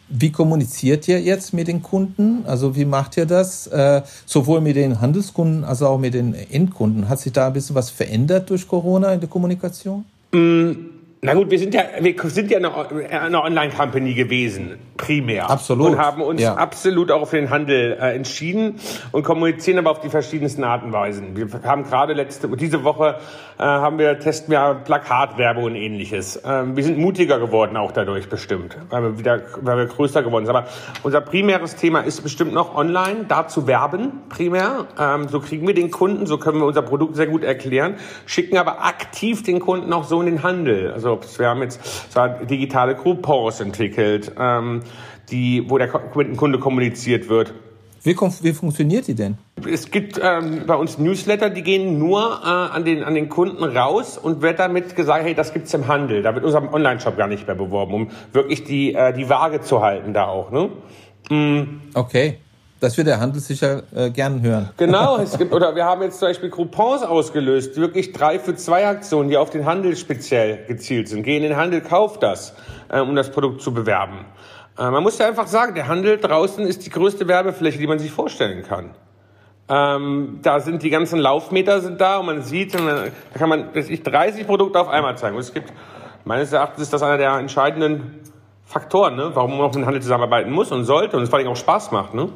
Wie 0.08 0.30
kommuniziert 0.30 1.08
ihr 1.08 1.20
jetzt 1.20 1.52
mit 1.52 1.68
den 1.68 1.82
Kunden? 1.82 2.44
Also 2.46 2.76
wie 2.76 2.84
macht 2.84 3.16
ihr 3.16 3.26
das? 3.26 3.66
Äh, 3.68 4.02
sowohl 4.24 4.60
mit 4.60 4.76
den 4.76 5.00
Handelskunden 5.00 5.64
als 5.64 5.82
auch 5.82 5.98
mit 5.98 6.14
den 6.14 6.34
Endkunden. 6.34 7.08
Hat 7.08 7.20
sich 7.20 7.32
da 7.32 7.46
ein 7.46 7.52
bisschen 7.52 7.74
was 7.74 7.90
verändert 7.90 8.50
durch 8.50 8.68
Corona 8.68 9.12
in 9.12 9.20
der 9.20 9.28
Kommunikation? 9.28 10.04
Mm 10.32 10.95
na 11.22 11.32
gut, 11.32 11.50
wir 11.50 11.58
sind 11.58 11.72
ja, 11.72 11.82
wir 11.98 12.14
sind 12.24 12.50
ja 12.50 12.58
eine, 12.58 12.70
eine 13.10 13.42
Online-Company 13.42 14.12
gewesen, 14.12 14.78
primär. 14.98 15.48
Absolut. 15.48 15.88
Und 15.88 15.98
haben 15.98 16.20
uns 16.20 16.42
ja. 16.42 16.54
absolut 16.54 17.10
auch 17.10 17.26
für 17.26 17.36
den 17.36 17.48
Handel 17.48 17.96
äh, 17.98 18.14
entschieden 18.14 18.76
und 19.12 19.24
kommunizieren 19.24 19.78
aber 19.78 19.90
auf 19.90 20.00
die 20.00 20.10
verschiedensten 20.10 20.62
Arten 20.62 20.86
und 20.86 20.92
Weisen. 20.92 21.34
Wir 21.34 21.48
haben 21.64 21.84
gerade 21.84 22.12
letzte, 22.12 22.48
diese 22.56 22.84
Woche 22.84 23.16
äh, 23.58 23.62
haben 23.62 23.98
wir, 23.98 24.18
testen 24.18 24.52
wir 24.52 24.82
Plakatwerbung 24.84 25.64
und 25.64 25.74
ähnliches. 25.74 26.42
Ähm, 26.44 26.76
wir 26.76 26.84
sind 26.84 26.98
mutiger 26.98 27.38
geworden 27.38 27.78
auch 27.78 27.92
dadurch 27.92 28.28
bestimmt, 28.28 28.76
weil 28.90 29.02
wir 29.02 29.18
wieder, 29.18 29.42
weil 29.62 29.78
wir 29.78 29.86
größer 29.86 30.22
geworden 30.22 30.44
sind. 30.44 30.54
Aber 30.54 30.68
unser 31.02 31.22
primäres 31.22 31.76
Thema 31.76 32.00
ist 32.00 32.20
bestimmt 32.22 32.52
noch 32.52 32.76
online, 32.76 33.24
da 33.26 33.48
zu 33.48 33.66
werben, 33.66 34.20
primär. 34.28 34.86
Ähm, 35.00 35.28
so 35.28 35.40
kriegen 35.40 35.66
wir 35.66 35.74
den 35.74 35.90
Kunden, 35.90 36.26
so 36.26 36.36
können 36.36 36.58
wir 36.58 36.66
unser 36.66 36.82
Produkt 36.82 37.16
sehr 37.16 37.26
gut 37.26 37.42
erklären, 37.42 37.96
schicken 38.26 38.58
aber 38.58 38.84
aktiv 38.84 39.42
den 39.42 39.60
Kunden 39.60 39.92
auch 39.94 40.04
so 40.04 40.20
in 40.20 40.26
den 40.26 40.42
Handel. 40.42 40.92
Also 40.92 41.05
also 41.06 41.38
wir 41.38 41.48
haben 41.48 41.62
jetzt 41.62 42.12
zwar 42.12 42.44
digitale 42.44 42.94
Coupons 42.94 43.60
entwickelt, 43.60 44.32
ähm, 44.38 44.82
die, 45.30 45.64
wo 45.68 45.78
der 45.78 45.88
Kunde 45.88 46.58
kommuniziert 46.58 47.28
wird. 47.28 47.54
Wie, 48.06 48.14
wie 48.14 48.52
funktioniert 48.52 49.08
die 49.08 49.16
denn? 49.16 49.36
Es 49.68 49.90
gibt 49.90 50.20
ähm, 50.22 50.62
bei 50.64 50.76
uns 50.76 50.96
Newsletter, 50.96 51.50
die 51.50 51.62
gehen 51.62 51.98
nur 51.98 52.40
äh, 52.44 52.46
an, 52.46 52.84
den, 52.84 53.02
an 53.02 53.16
den 53.16 53.28
Kunden 53.28 53.64
raus 53.64 54.16
und 54.16 54.42
wird 54.42 54.60
damit 54.60 54.94
gesagt, 54.94 55.24
hey, 55.24 55.34
das 55.34 55.52
gibt's 55.52 55.74
im 55.74 55.88
Handel. 55.88 56.22
Da 56.22 56.32
wird 56.34 56.44
unser 56.44 56.72
Online-Shop 56.72 57.16
gar 57.16 57.26
nicht 57.26 57.48
mehr 57.48 57.56
beworben, 57.56 57.94
um 57.94 58.10
wirklich 58.32 58.62
die, 58.62 58.94
äh, 58.94 59.12
die 59.12 59.28
Waage 59.28 59.60
zu 59.60 59.82
halten 59.82 60.12
da 60.12 60.26
auch. 60.26 60.52
Ne? 60.52 60.70
Mm. 61.30 61.80
Okay. 61.94 62.38
Das 62.78 62.98
wird 62.98 63.06
der 63.06 63.20
Handel 63.20 63.40
sicher 63.40 63.84
äh, 63.94 64.10
gern 64.10 64.42
hören. 64.42 64.68
Genau, 64.76 65.16
es 65.22 65.38
gibt, 65.38 65.54
oder 65.54 65.74
wir 65.74 65.84
haben 65.84 66.02
jetzt 66.02 66.18
zum 66.18 66.28
Beispiel 66.28 66.50
Coupons 66.50 67.02
ausgelöst, 67.02 67.76
wirklich 67.76 68.12
drei 68.12 68.38
für 68.38 68.54
zwei 68.54 68.86
Aktionen, 68.86 69.30
die 69.30 69.38
auf 69.38 69.48
den 69.48 69.64
Handel 69.64 69.96
speziell 69.96 70.66
gezielt 70.66 71.08
sind. 71.08 71.22
Geh 71.22 71.36
in 71.36 71.42
den 71.42 71.56
Handel, 71.56 71.80
kauf 71.80 72.18
das, 72.18 72.54
äh, 72.88 73.00
um 73.00 73.16
das 73.16 73.30
Produkt 73.30 73.62
zu 73.62 73.72
bewerben. 73.72 74.26
Äh, 74.78 74.90
man 74.90 75.02
muss 75.02 75.16
ja 75.18 75.26
einfach 75.26 75.46
sagen, 75.46 75.74
der 75.74 75.88
Handel 75.88 76.18
draußen 76.18 76.66
ist 76.66 76.84
die 76.84 76.90
größte 76.90 77.26
Werbefläche, 77.28 77.78
die 77.78 77.86
man 77.86 77.98
sich 77.98 78.12
vorstellen 78.12 78.62
kann. 78.62 78.90
Ähm, 79.68 80.40
da 80.42 80.60
sind 80.60 80.82
die 80.82 80.90
ganzen 80.90 81.18
Laufmeter 81.18 81.80
sind 81.80 82.00
da 82.00 82.18
und 82.18 82.26
man 82.26 82.42
sieht, 82.42 82.78
und 82.78 82.86
dann, 82.86 83.10
da 83.32 83.38
kann 83.38 83.48
man 83.48 83.70
ich, 83.74 84.02
30 84.02 84.46
Produkte 84.46 84.78
auf 84.78 84.88
einmal 84.88 85.16
zeigen. 85.16 85.34
Und 85.34 85.40
es 85.40 85.52
gibt, 85.52 85.72
meines 86.24 86.52
Erachtens 86.52 86.82
ist 86.82 86.92
das 86.92 87.02
einer 87.02 87.16
der 87.16 87.32
entscheidenden 87.38 88.20
Faktoren, 88.64 89.16
ne? 89.16 89.30
warum 89.34 89.52
man 89.52 89.60
auch 89.62 89.66
mit 89.68 89.76
dem 89.76 89.86
Handel 89.86 90.02
zusammenarbeiten 90.02 90.52
muss 90.52 90.70
und 90.70 90.84
sollte 90.84 91.16
und 91.16 91.22
es 91.22 91.30
vor 91.30 91.38
allem 91.38 91.48
auch 91.48 91.56
Spaß 91.56 91.90
macht. 91.90 92.14
Ne? 92.14 92.28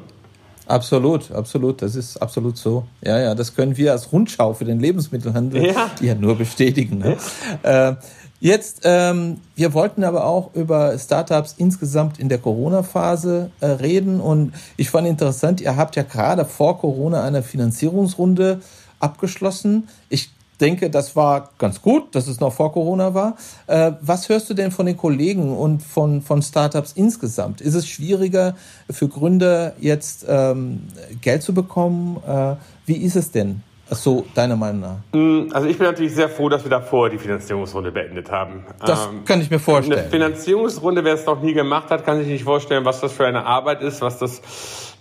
Absolut, 0.71 1.33
absolut. 1.33 1.83
Das 1.83 1.97
ist 1.97 2.17
absolut 2.17 2.57
so. 2.57 2.85
Ja, 3.03 3.19
ja, 3.19 3.35
das 3.35 3.57
können 3.57 3.77
wir 3.77 3.91
als 3.91 4.13
Rundschau 4.13 4.55
für 4.55 4.65
den 4.65 4.79
Lebensmittelhandel 4.79 5.67
ja, 5.67 5.91
ja 6.01 6.15
nur 6.15 6.37
bestätigen. 6.37 6.99
Ne? 6.99 7.17
Ja. 7.65 7.89
Äh, 7.91 7.97
jetzt, 8.39 8.83
ähm, 8.85 9.39
wir 9.57 9.75
wollten 9.75 10.05
aber 10.05 10.25
auch 10.25 10.55
über 10.55 10.97
Startups 10.97 11.57
insgesamt 11.59 12.21
in 12.21 12.29
der 12.29 12.39
Corona-Phase 12.39 13.51
äh, 13.59 13.67
reden 13.67 14.21
und 14.21 14.53
ich 14.77 14.91
fand 14.91 15.09
interessant, 15.09 15.61
ihr 15.61 15.77
habt 15.77 15.97
ja 15.97 16.05
gerade 16.05 16.45
vor 16.45 16.79
Corona 16.79 17.25
eine 17.25 17.43
Finanzierungsrunde 17.43 18.61
abgeschlossen. 19.01 19.89
Ich 20.09 20.31
denke, 20.61 20.91
das 20.91 21.17
war 21.17 21.51
ganz 21.59 21.83
gut, 21.83 22.15
dass 22.15 22.29
es 22.29 22.41
noch 22.41 22.53
vor 22.53 22.73
Corona 22.73 23.15
war. 23.15 23.37
Äh, 23.67 23.93
was 24.01 24.29
hörst 24.29 24.51
du 24.51 24.55
denn 24.55 24.71
von 24.71 24.87
den 24.87 24.97
Kollegen 24.97 25.57
und 25.57 25.83
von, 25.83 26.23
von 26.23 26.43
Startups 26.43 26.93
insgesamt? 26.93 27.61
Ist 27.61 27.75
es 27.75 27.89
schwieriger 27.89 28.55
für 28.91 29.09
Gründer 29.09 29.75
jetzt 29.79 30.27
ähm, 30.29 30.89
Geld 31.21 31.43
zu 31.43 31.55
bekommen? 31.55 32.19
Äh, 32.27 32.57
wie 32.87 32.97
ist 32.97 33.17
es 33.17 33.31
denn? 33.31 33.63
Ach 33.93 33.97
so, 33.97 34.25
deiner 34.37 34.55
Meinung 34.55 34.81
nach? 34.83 34.97
Hm, 35.13 35.51
also 35.53 35.67
ich 35.67 35.77
bin 35.77 35.87
natürlich 35.87 36.15
sehr 36.15 36.29
froh, 36.29 36.49
dass 36.49 36.63
wir 36.63 36.71
davor 36.71 37.11
die 37.11 37.19
Finanzierungsrunde 37.19 37.91
beendet 37.91 38.31
haben. 38.31 38.65
Das 38.87 39.07
ähm, 39.07 39.25
kann 39.25 39.41
ich 39.41 39.51
mir 39.51 39.59
vorstellen. 39.59 39.99
Eine 39.99 40.11
Finanzierungsrunde, 40.11 41.03
wer 41.03 41.15
es 41.15 41.27
noch 41.27 41.43
nie 41.43 41.55
gemacht 41.55 41.91
hat, 41.91 42.05
kann 42.05 42.19
sich 42.19 42.29
nicht 42.29 42.45
vorstellen, 42.45 42.85
was 42.85 43.01
das 43.01 43.13
für 43.13 43.27
eine 43.27 43.45
Arbeit 43.45 43.83
ist, 43.83 44.01
was 44.01 44.19
das 44.19 44.43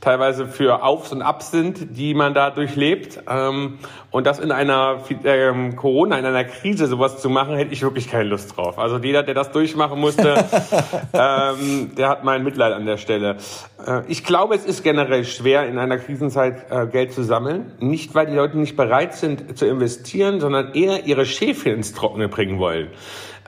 teilweise 0.01 0.47
für 0.47 0.83
Aufs 0.83 1.11
und 1.11 1.21
Abs 1.21 1.51
sind, 1.51 1.97
die 1.97 2.13
man 2.13 2.33
da 2.33 2.49
durchlebt. 2.49 3.19
Ähm, 3.29 3.79
und 4.11 4.25
das 4.25 4.39
in 4.39 4.51
einer 4.51 5.03
ähm, 5.23 5.75
Corona, 5.75 6.17
in 6.17 6.25
einer 6.25 6.43
Krise 6.43 6.87
sowas 6.87 7.21
zu 7.21 7.29
machen, 7.29 7.55
hätte 7.55 7.73
ich 7.73 7.81
wirklich 7.81 8.09
keine 8.09 8.23
Lust 8.23 8.55
drauf. 8.55 8.79
Also 8.79 8.97
jeder, 8.97 9.23
der 9.23 9.35
das 9.35 9.51
durchmachen 9.51 9.99
musste, 9.99 10.45
ähm, 11.13 11.91
der 11.95 12.09
hat 12.09 12.23
mein 12.23 12.43
Mitleid 12.43 12.73
an 12.73 12.85
der 12.85 12.97
Stelle. 12.97 13.37
Äh, 13.85 14.01
ich 14.07 14.23
glaube, 14.23 14.55
es 14.55 14.65
ist 14.65 14.83
generell 14.83 15.25
schwer, 15.25 15.67
in 15.67 15.77
einer 15.77 15.97
Krisenzeit 15.97 16.71
äh, 16.71 16.87
Geld 16.87 17.13
zu 17.13 17.23
sammeln. 17.23 17.73
Nicht, 17.79 18.15
weil 18.15 18.25
die 18.25 18.35
Leute 18.35 18.57
nicht 18.57 18.77
bereit 18.77 19.15
sind 19.15 19.57
zu 19.57 19.65
investieren, 19.67 20.39
sondern 20.39 20.73
eher 20.73 21.05
ihre 21.05 21.25
Schäfe 21.25 21.69
ins 21.69 21.93
Trockene 21.93 22.29
bringen 22.29 22.59
wollen. 22.59 22.87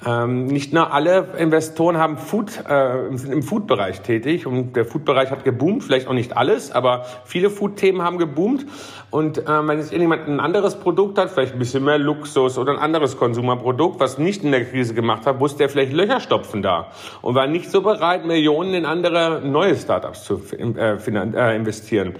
Ähm, 0.05 0.47
nicht 0.47 0.73
nur 0.73 0.91
alle 0.91 1.27
Investoren 1.37 1.97
haben 1.97 2.17
Food, 2.17 2.63
äh, 2.67 3.15
sind 3.15 3.31
im 3.31 3.43
Food-Bereich 3.43 4.01
tätig 4.01 4.47
und 4.47 4.75
der 4.75 4.85
Food-Bereich 4.85 5.29
hat 5.29 5.43
geboomt, 5.43 5.83
vielleicht 5.83 6.07
auch 6.07 6.13
nicht 6.13 6.35
alles, 6.35 6.71
aber 6.71 7.05
viele 7.23 7.51
Food-Themen 7.51 8.01
haben 8.01 8.17
geboomt. 8.17 8.65
Und 9.11 9.37
äh, 9.37 9.67
wenn 9.67 9.77
jetzt 9.77 9.91
irgendjemand 9.91 10.27
ein 10.27 10.39
anderes 10.39 10.79
Produkt 10.79 11.19
hat, 11.19 11.29
vielleicht 11.29 11.53
ein 11.53 11.59
bisschen 11.59 11.83
mehr 11.83 11.99
Luxus 11.99 12.57
oder 12.57 12.71
ein 12.71 12.79
anderes 12.79 13.17
Konsumerprodukt, 13.17 13.99
was 13.99 14.17
nicht 14.17 14.43
in 14.43 14.51
der 14.51 14.65
Krise 14.65 14.95
gemacht 14.95 15.27
hat, 15.27 15.39
musste 15.39 15.63
er 15.63 15.69
vielleicht 15.69 15.93
Löcher 15.93 16.19
stopfen 16.19 16.63
da 16.63 16.91
und 17.21 17.35
war 17.35 17.45
nicht 17.45 17.69
so 17.69 17.81
bereit, 17.81 18.25
Millionen 18.25 18.73
in 18.73 18.85
andere 18.85 19.41
neue 19.43 19.75
Startups 19.75 20.23
zu 20.23 20.41
äh, 20.57 20.97
äh 20.97 21.55
investieren. 21.55 22.15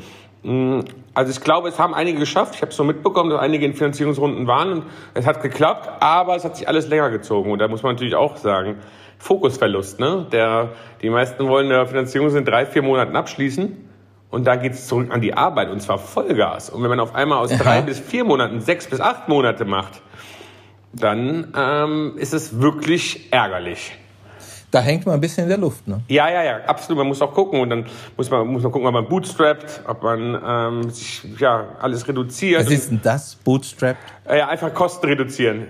Also 1.13 1.31
ich 1.31 1.41
glaube, 1.41 1.67
es 1.67 1.77
haben 1.77 1.93
einige 1.93 2.19
geschafft. 2.19 2.55
Ich 2.55 2.61
habe 2.61 2.71
so 2.71 2.83
mitbekommen, 2.83 3.29
dass 3.29 3.39
einige 3.39 3.65
in 3.65 3.73
Finanzierungsrunden 3.73 4.47
waren 4.47 4.71
und 4.73 4.83
es 5.13 5.25
hat 5.25 5.41
geklappt, 5.41 5.89
aber 6.01 6.35
es 6.35 6.45
hat 6.45 6.55
sich 6.55 6.67
alles 6.67 6.87
länger 6.87 7.09
gezogen. 7.09 7.51
Und 7.51 7.59
da 7.59 7.67
muss 7.67 7.83
man 7.83 7.95
natürlich 7.95 8.15
auch 8.15 8.37
sagen, 8.37 8.77
Fokusverlust. 9.17 9.99
Ne? 9.99 10.25
Der, 10.31 10.69
die 11.01 11.09
meisten 11.09 11.47
wollen 11.47 11.71
eine 11.71 11.85
Finanzierung 11.85 12.35
in 12.35 12.45
drei, 12.45 12.65
vier 12.65 12.81
Monaten 12.81 13.15
abschließen 13.15 13.77
und 14.29 14.47
dann 14.47 14.61
geht 14.61 14.73
es 14.73 14.87
zurück 14.87 15.11
an 15.11 15.21
die 15.21 15.33
Arbeit 15.33 15.69
und 15.69 15.81
zwar 15.81 15.99
Vollgas. 15.99 16.69
Und 16.69 16.81
wenn 16.81 16.89
man 16.89 16.99
auf 16.99 17.13
einmal 17.13 17.39
aus 17.39 17.51
drei 17.51 17.81
bis 17.81 17.99
vier 17.99 18.23
Monaten 18.23 18.61
sechs 18.61 18.87
bis 18.87 19.01
acht 19.01 19.27
Monate 19.27 19.65
macht, 19.65 20.01
dann 20.93 21.53
ähm, 21.55 22.13
ist 22.17 22.33
es 22.33 22.61
wirklich 22.61 23.31
ärgerlich 23.31 23.93
da 24.71 24.79
hängt 24.79 25.05
man 25.05 25.15
ein 25.15 25.21
bisschen 25.21 25.43
in 25.43 25.49
der 25.49 25.57
Luft, 25.57 25.87
ne? 25.87 26.01
Ja, 26.07 26.29
ja, 26.29 26.43
ja, 26.43 26.57
absolut. 26.65 26.97
Man 26.99 27.07
muss 27.07 27.21
auch 27.21 27.33
gucken 27.33 27.59
und 27.59 27.69
dann 27.69 27.85
muss 28.15 28.29
man, 28.29 28.47
muss 28.47 28.63
man 28.63 28.71
gucken, 28.71 28.87
ob 28.87 28.93
man 28.93 29.07
bootstrapped, 29.07 29.81
ob 29.85 30.01
man 30.01 30.41
ähm, 30.45 30.89
sich 30.89 31.21
ja 31.37 31.67
alles 31.79 32.07
reduziert. 32.07 32.65
Was 32.65 32.71
ist 32.71 32.89
denn 32.89 33.01
das, 33.03 33.35
bootstrapped? 33.35 34.01
Äh, 34.25 34.39
ja, 34.39 34.47
einfach 34.47 34.73
Kosten 34.73 35.07
reduzieren. 35.07 35.67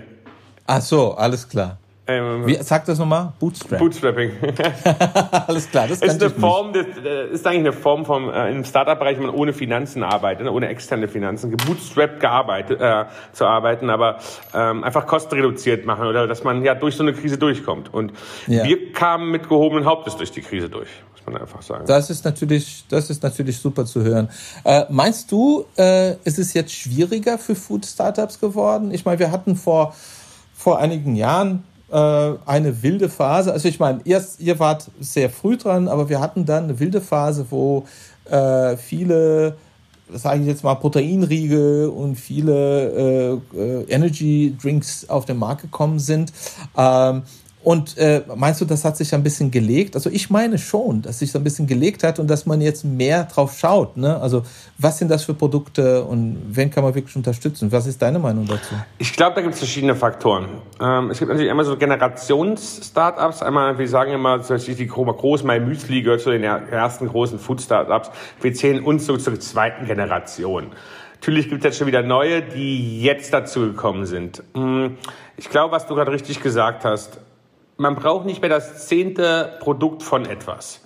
Ach 0.66 0.80
so, 0.80 1.14
alles 1.14 1.48
klar. 1.48 1.78
Ähm, 2.04 2.46
Wie, 2.46 2.56
sag 2.56 2.84
das 2.86 2.98
nochmal? 2.98 3.32
Bootstrap. 3.38 3.78
Bootstrapping. 3.78 4.32
Alles 5.46 5.70
klar, 5.70 5.86
das 5.86 6.00
ist 6.00 6.20
eine 6.20 6.30
Form, 6.30 6.72
des, 6.72 6.86
äh, 7.04 7.28
ist 7.28 7.46
eigentlich 7.46 7.60
eine 7.60 7.72
Form 7.72 8.04
vom 8.04 8.28
äh, 8.28 8.50
im 8.50 8.64
Startup-Bereich, 8.64 9.20
man 9.20 9.30
ohne 9.30 9.52
Finanzen 9.52 10.02
arbeitet, 10.02 10.48
ohne 10.48 10.66
externe 10.66 11.06
Finanzen, 11.06 11.52
gebootstrapped 11.52 12.18
gearbeitet, 12.18 12.80
äh, 12.80 13.04
zu 13.32 13.46
arbeiten, 13.46 13.88
aber 13.88 14.18
ähm, 14.52 14.82
einfach 14.82 15.06
Kosten 15.06 15.36
reduziert 15.36 15.86
machen 15.86 16.08
oder 16.08 16.26
dass 16.26 16.42
man 16.42 16.64
ja 16.64 16.74
durch 16.74 16.96
so 16.96 17.04
eine 17.04 17.12
Krise 17.12 17.38
durchkommt. 17.38 17.94
Und 17.94 18.12
ja. 18.48 18.64
wir 18.64 18.92
kamen 18.92 19.30
mit 19.30 19.48
gehobenen 19.48 19.84
Hauptes 19.84 20.16
durch 20.16 20.32
die 20.32 20.42
Krise 20.42 20.68
durch, 20.68 20.88
muss 21.12 21.24
man 21.24 21.40
einfach 21.40 21.62
sagen. 21.62 21.84
Das 21.86 22.10
ist 22.10 22.24
natürlich, 22.24 22.84
das 22.88 23.10
ist 23.10 23.22
natürlich 23.22 23.58
super 23.58 23.86
zu 23.86 24.02
hören. 24.02 24.28
Äh, 24.64 24.86
meinst 24.90 25.30
du, 25.30 25.66
äh, 25.78 26.14
ist 26.24 26.40
es 26.40 26.52
jetzt 26.52 26.72
schwieriger 26.72 27.38
für 27.38 27.54
Food-Startups 27.54 28.40
geworden? 28.40 28.92
Ich 28.92 29.04
meine, 29.04 29.20
wir 29.20 29.30
hatten 29.30 29.54
vor 29.54 29.94
vor 30.62 30.78
einigen 30.78 31.16
Jahren 31.16 31.64
äh, 31.92 32.32
eine 32.46 32.82
wilde 32.82 33.08
Phase. 33.08 33.52
Also 33.52 33.68
ich 33.68 33.78
meine, 33.78 34.00
ihr, 34.04 34.24
ihr 34.38 34.58
wart 34.58 34.90
sehr 35.00 35.30
früh 35.30 35.56
dran, 35.56 35.88
aber 35.88 36.08
wir 36.08 36.20
hatten 36.20 36.46
dann 36.46 36.64
eine 36.64 36.80
wilde 36.80 37.00
Phase, 37.00 37.46
wo 37.50 37.84
äh, 38.24 38.76
viele, 38.76 39.56
sage 40.10 40.40
ich 40.40 40.46
jetzt 40.46 40.64
mal, 40.64 40.74
Proteinriegel 40.76 41.88
und 41.88 42.16
viele 42.16 43.40
äh, 43.54 43.58
äh, 43.58 43.82
Energy 43.88 44.56
Drinks 44.60 45.08
auf 45.08 45.26
den 45.26 45.38
Markt 45.38 45.62
gekommen 45.62 45.98
sind. 45.98 46.32
Ähm, 46.76 47.22
und 47.64 47.96
äh, 47.96 48.22
meinst 48.34 48.60
du, 48.60 48.64
das 48.64 48.84
hat 48.84 48.96
sich 48.96 49.14
ein 49.14 49.22
bisschen 49.22 49.50
gelegt? 49.50 49.94
Also 49.94 50.10
ich 50.10 50.30
meine 50.30 50.58
schon, 50.58 51.02
dass 51.02 51.20
sich 51.20 51.30
so 51.30 51.38
ein 51.38 51.44
bisschen 51.44 51.68
gelegt 51.68 52.02
hat 52.02 52.18
und 52.18 52.28
dass 52.28 52.44
man 52.44 52.60
jetzt 52.60 52.84
mehr 52.84 53.24
drauf 53.24 53.56
schaut. 53.56 53.96
Ne? 53.96 54.20
Also 54.20 54.42
was 54.78 54.98
sind 54.98 55.10
das 55.10 55.24
für 55.24 55.34
Produkte 55.34 56.02
und 56.02 56.42
wen 56.48 56.70
kann 56.70 56.82
man 56.82 56.94
wirklich 56.94 57.14
unterstützen? 57.14 57.70
Was 57.70 57.86
ist 57.86 58.02
deine 58.02 58.18
Meinung 58.18 58.46
dazu? 58.46 58.74
Ich 58.98 59.12
glaube, 59.12 59.36
da 59.36 59.42
gibt 59.42 59.54
es 59.54 59.60
verschiedene 59.60 59.94
Faktoren. 59.94 60.46
Ähm, 60.80 61.10
es 61.10 61.20
gibt 61.20 61.30
natürlich 61.30 61.50
immer 61.50 61.64
so 61.64 61.76
Generations-Startups. 61.76 63.42
Einmal, 63.42 63.78
wir 63.78 63.88
sagen 63.88 64.12
immer, 64.12 64.38
die 64.38 64.86
groß 64.86 65.44
My 65.44 65.60
Müsli 65.60 66.02
gehört 66.02 66.20
zu 66.20 66.30
den 66.30 66.42
ersten 66.42 67.06
großen 67.06 67.38
Food-Startups. 67.38 68.10
Wir 68.40 68.54
zählen 68.54 68.82
uns 68.82 69.06
so 69.06 69.16
zur 69.16 69.38
zweiten 69.38 69.86
Generation. 69.86 70.72
Natürlich 71.14 71.48
gibt 71.48 71.60
es 71.60 71.64
jetzt 71.64 71.78
schon 71.78 71.86
wieder 71.86 72.02
neue, 72.02 72.42
die 72.42 73.00
jetzt 73.00 73.32
dazu 73.32 73.60
gekommen 73.60 74.06
sind. 74.06 74.42
Hm, 74.54 74.96
ich 75.36 75.48
glaube, 75.48 75.70
was 75.70 75.86
du 75.86 75.94
gerade 75.94 76.10
richtig 76.10 76.42
gesagt 76.42 76.84
hast, 76.84 77.20
man 77.82 77.96
braucht 77.96 78.24
nicht 78.24 78.40
mehr 78.40 78.48
das 78.48 78.86
zehnte 78.86 79.58
Produkt 79.60 80.02
von 80.02 80.24
etwas. 80.24 80.80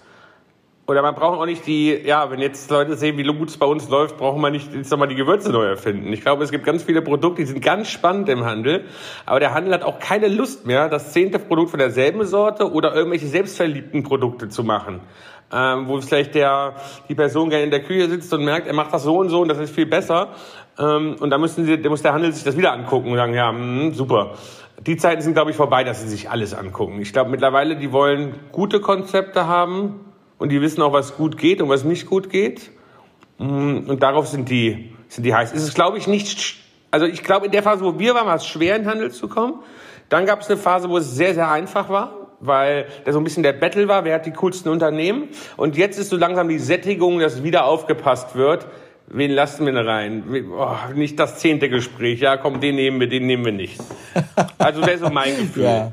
Oder 0.88 1.02
man 1.02 1.16
braucht 1.16 1.40
auch 1.40 1.46
nicht 1.46 1.66
die, 1.66 1.92
ja, 1.92 2.30
wenn 2.30 2.38
jetzt 2.38 2.70
Leute 2.70 2.96
sehen, 2.96 3.18
wie 3.18 3.24
gut 3.24 3.48
es 3.48 3.56
bei 3.56 3.66
uns 3.66 3.88
läuft, 3.88 4.16
brauchen 4.18 4.40
wir 4.40 4.50
nicht 4.50 4.72
jetzt 4.72 4.90
nochmal 4.90 5.08
die 5.08 5.16
Gewürze 5.16 5.50
neu 5.50 5.64
erfinden. 5.64 6.12
Ich 6.12 6.20
glaube, 6.20 6.44
es 6.44 6.52
gibt 6.52 6.64
ganz 6.64 6.84
viele 6.84 7.02
Produkte, 7.02 7.42
die 7.42 7.46
sind 7.46 7.60
ganz 7.60 7.90
spannend 7.90 8.28
im 8.28 8.44
Handel, 8.44 8.84
aber 9.26 9.40
der 9.40 9.52
Handel 9.52 9.74
hat 9.74 9.82
auch 9.82 9.98
keine 9.98 10.28
Lust 10.28 10.64
mehr, 10.64 10.88
das 10.88 11.12
zehnte 11.12 11.40
Produkt 11.40 11.70
von 11.70 11.80
derselben 11.80 12.24
Sorte 12.24 12.70
oder 12.70 12.94
irgendwelche 12.94 13.26
selbstverliebten 13.26 14.04
Produkte 14.04 14.48
zu 14.48 14.62
machen. 14.62 15.00
Ähm, 15.52 15.86
wo 15.88 16.00
vielleicht 16.00 16.34
der, 16.34 16.74
die 17.08 17.14
Person 17.14 17.50
gerne 17.50 17.64
in 17.64 17.70
der 17.70 17.82
Küche 17.82 18.08
sitzt 18.08 18.32
und 18.32 18.44
merkt, 18.44 18.66
er 18.66 18.74
macht 18.74 18.92
das 18.92 19.02
so 19.02 19.18
und 19.18 19.28
so 19.28 19.40
und 19.40 19.48
das 19.48 19.58
ist 19.58 19.74
viel 19.74 19.86
besser. 19.86 20.28
Ähm, 20.78 21.16
und 21.20 21.30
da 21.30 21.38
müssen 21.38 21.64
sie, 21.64 21.80
da 21.80 21.88
muss 21.88 22.02
der 22.02 22.12
Handel 22.12 22.32
sich 22.32 22.42
das 22.42 22.56
wieder 22.56 22.72
angucken 22.72 23.10
und 23.10 23.16
sagen, 23.16 23.34
ja, 23.34 23.50
mh, 23.52 23.58
hm, 23.58 23.94
super 23.94 24.34
die 24.80 24.96
Zeiten 24.96 25.22
sind, 25.22 25.34
glaube 25.34 25.50
ich, 25.50 25.56
vorbei, 25.56 25.84
dass 25.84 26.02
sie 26.02 26.08
sich 26.08 26.30
alles 26.30 26.54
angucken. 26.54 27.00
Ich 27.00 27.12
glaube 27.12 27.30
mittlerweile, 27.30 27.76
die 27.76 27.92
wollen 27.92 28.34
gute 28.52 28.80
Konzepte 28.80 29.46
haben 29.46 30.00
und 30.38 30.50
die 30.50 30.60
wissen 30.60 30.82
auch, 30.82 30.92
was 30.92 31.16
gut 31.16 31.38
geht 31.38 31.62
und 31.62 31.68
was 31.68 31.84
nicht 31.84 32.06
gut 32.06 32.30
geht. 32.30 32.70
Mm, 33.38 33.88
und 33.88 34.02
darauf 34.02 34.28
sind 34.28 34.50
die, 34.50 34.94
sind 35.08 35.24
die 35.24 35.34
heiß. 35.34 35.52
Es 35.52 35.62
ist, 35.62 35.74
glaube 35.74 35.98
ich, 35.98 36.06
nicht, 36.06 36.56
also 36.90 37.06
ich 37.06 37.22
glaube, 37.22 37.46
in 37.46 37.52
der 37.52 37.62
Phase, 37.62 37.84
wo 37.84 37.98
wir 37.98 38.14
waren, 38.14 38.26
war 38.26 38.36
es 38.36 38.46
schwer, 38.46 38.76
in 38.76 38.82
den 38.82 38.90
Handel 38.90 39.10
zu 39.10 39.28
kommen. 39.28 39.54
Dann 40.08 40.26
gab 40.26 40.40
es 40.40 40.48
eine 40.48 40.58
Phase, 40.58 40.88
wo 40.88 40.98
es 40.98 41.16
sehr, 41.16 41.34
sehr 41.34 41.50
einfach 41.50 41.88
war, 41.88 42.28
weil 42.40 42.86
da 43.04 43.12
so 43.12 43.18
ein 43.18 43.24
bisschen 43.24 43.42
der 43.42 43.54
Battle 43.54 43.88
war, 43.88 44.04
wer 44.04 44.14
hat 44.14 44.26
die 44.26 44.30
coolsten 44.30 44.68
Unternehmen. 44.68 45.28
Und 45.56 45.76
jetzt 45.76 45.98
ist 45.98 46.10
so 46.10 46.16
langsam 46.16 46.48
die 46.48 46.58
Sättigung, 46.58 47.18
dass 47.18 47.42
wieder 47.42 47.64
aufgepasst 47.64 48.36
wird 48.36 48.66
Wen 49.08 49.30
lassen 49.30 49.66
wir 49.66 49.72
da 49.72 49.82
rein? 49.82 50.24
Oh, 50.52 50.74
nicht 50.94 51.18
das 51.18 51.38
zehnte 51.38 51.68
Gespräch. 51.68 52.20
Ja, 52.20 52.36
komm, 52.36 52.60
den 52.60 52.74
nehmen 52.74 52.98
wir, 52.98 53.08
den 53.08 53.26
nehmen 53.26 53.44
wir 53.44 53.52
nicht. 53.52 53.80
Also 54.58 54.84
wäre 54.84 54.98
so 54.98 55.10
mein 55.10 55.36
Gefühl. 55.36 55.64
Ja. 55.64 55.92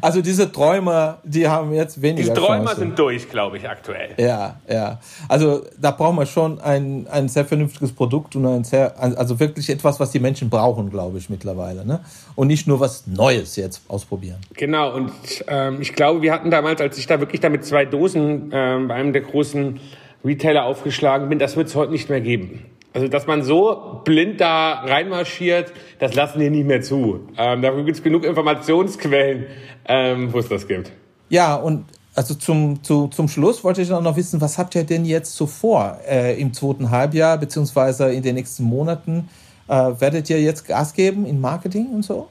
Also 0.00 0.22
diese 0.22 0.50
Träumer, 0.50 1.18
die 1.24 1.48
haben 1.48 1.72
jetzt 1.72 2.00
weniger 2.00 2.32
Die 2.34 2.40
Träumer 2.40 2.66
Chance. 2.66 2.80
sind 2.80 2.98
durch, 2.98 3.28
glaube 3.28 3.58
ich, 3.58 3.68
aktuell. 3.68 4.10
Ja, 4.16 4.56
ja. 4.68 5.00
Also 5.28 5.64
da 5.80 5.90
brauchen 5.90 6.16
wir 6.16 6.26
schon 6.26 6.60
ein, 6.60 7.06
ein 7.10 7.28
sehr 7.28 7.44
vernünftiges 7.44 7.92
Produkt 7.92 8.36
und 8.36 8.46
ein 8.46 8.64
sehr, 8.64 8.94
also 9.00 9.38
wirklich 9.40 9.68
etwas, 9.70 9.98
was 9.98 10.10
die 10.10 10.20
Menschen 10.20 10.50
brauchen, 10.50 10.90
glaube 10.90 11.18
ich, 11.18 11.28
mittlerweile. 11.30 11.84
Ne? 11.84 12.00
Und 12.34 12.48
nicht 12.48 12.66
nur 12.66 12.80
was 12.80 13.06
Neues 13.06 13.56
jetzt 13.56 13.82
ausprobieren. 13.88 14.38
Genau, 14.54 14.94
und 14.94 15.12
ähm, 15.48 15.80
ich 15.80 15.94
glaube, 15.94 16.22
wir 16.22 16.32
hatten 16.32 16.50
damals, 16.50 16.80
als 16.80 16.98
ich 16.98 17.06
da 17.06 17.18
wirklich 17.20 17.40
da 17.40 17.48
mit 17.48 17.64
zwei 17.64 17.84
Dosen 17.84 18.50
ähm, 18.52 18.88
bei 18.88 18.94
einem 18.94 19.12
der 19.12 19.22
großen 19.22 19.80
Retailer 20.24 20.64
aufgeschlagen 20.64 21.28
bin, 21.28 21.38
das 21.38 21.56
wird 21.56 21.68
es 21.68 21.74
heute 21.74 21.92
nicht 21.92 22.08
mehr 22.08 22.20
geben. 22.20 22.66
Also, 22.92 23.08
dass 23.08 23.26
man 23.26 23.42
so 23.42 24.00
blind 24.04 24.40
da 24.40 24.72
reinmarschiert, 24.84 25.72
das 25.98 26.14
lassen 26.14 26.40
wir 26.40 26.50
nicht 26.50 26.66
mehr 26.66 26.80
zu. 26.80 27.20
Ähm, 27.36 27.62
dafür 27.62 27.84
gibt 27.84 27.98
es 27.98 28.02
genug 28.02 28.24
Informationsquellen, 28.24 29.46
ähm, 29.86 30.32
wo 30.32 30.38
es 30.38 30.48
das 30.48 30.66
gibt. 30.66 30.90
Ja, 31.28 31.54
und 31.54 31.84
also 32.14 32.34
zum, 32.34 32.82
zu, 32.82 33.06
zum 33.08 33.28
Schluss 33.28 33.62
wollte 33.62 33.82
ich 33.82 33.90
noch 33.90 34.16
wissen, 34.16 34.40
was 34.40 34.58
habt 34.58 34.74
ihr 34.74 34.84
denn 34.84 35.04
jetzt 35.04 35.36
so 35.36 35.46
vor 35.46 35.98
äh, 36.08 36.40
im 36.40 36.52
zweiten 36.52 36.90
Halbjahr, 36.90 37.38
beziehungsweise 37.38 38.10
in 38.12 38.22
den 38.22 38.34
nächsten 38.34 38.64
Monaten? 38.64 39.28
Äh, 39.68 39.92
werdet 40.00 40.28
ihr 40.30 40.40
jetzt 40.40 40.66
Gas 40.66 40.94
geben 40.94 41.26
in 41.26 41.40
Marketing 41.40 41.86
und 41.94 42.04
so? 42.04 42.28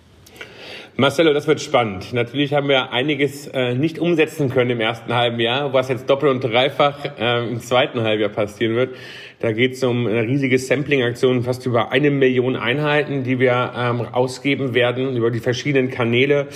Marcelo, 0.99 1.31
das 1.31 1.45
wird 1.45 1.61
spannend. 1.61 2.11
Natürlich 2.11 2.55
haben 2.55 2.69
wir 2.69 2.91
einiges 2.91 3.45
äh, 3.49 3.75
nicht 3.75 3.99
umsetzen 3.99 4.49
können 4.49 4.71
im 4.71 4.79
ersten 4.79 5.13
halben 5.13 5.39
Jahr, 5.39 5.71
was 5.71 5.89
jetzt 5.89 6.09
doppelt 6.09 6.31
und 6.31 6.43
dreifach 6.43 7.05
äh, 7.19 7.47
im 7.47 7.59
zweiten 7.59 8.01
Halbjahr 8.01 8.31
passieren 8.31 8.75
wird. 8.75 8.95
Da 9.39 9.51
geht 9.51 9.73
es 9.73 9.83
um 9.83 10.07
eine 10.07 10.23
riesige 10.23 10.57
Sampling-Aktion, 10.57 11.43
fast 11.43 11.63
über 11.67 11.91
eine 11.91 12.09
Million 12.09 12.55
Einheiten, 12.55 13.23
die 13.23 13.37
wir 13.37 13.71
ähm, 13.77 14.01
ausgeben 14.11 14.73
werden 14.73 15.15
über 15.15 15.29
die 15.29 15.39
verschiedenen 15.39 15.91
Kanäle. 15.91 16.47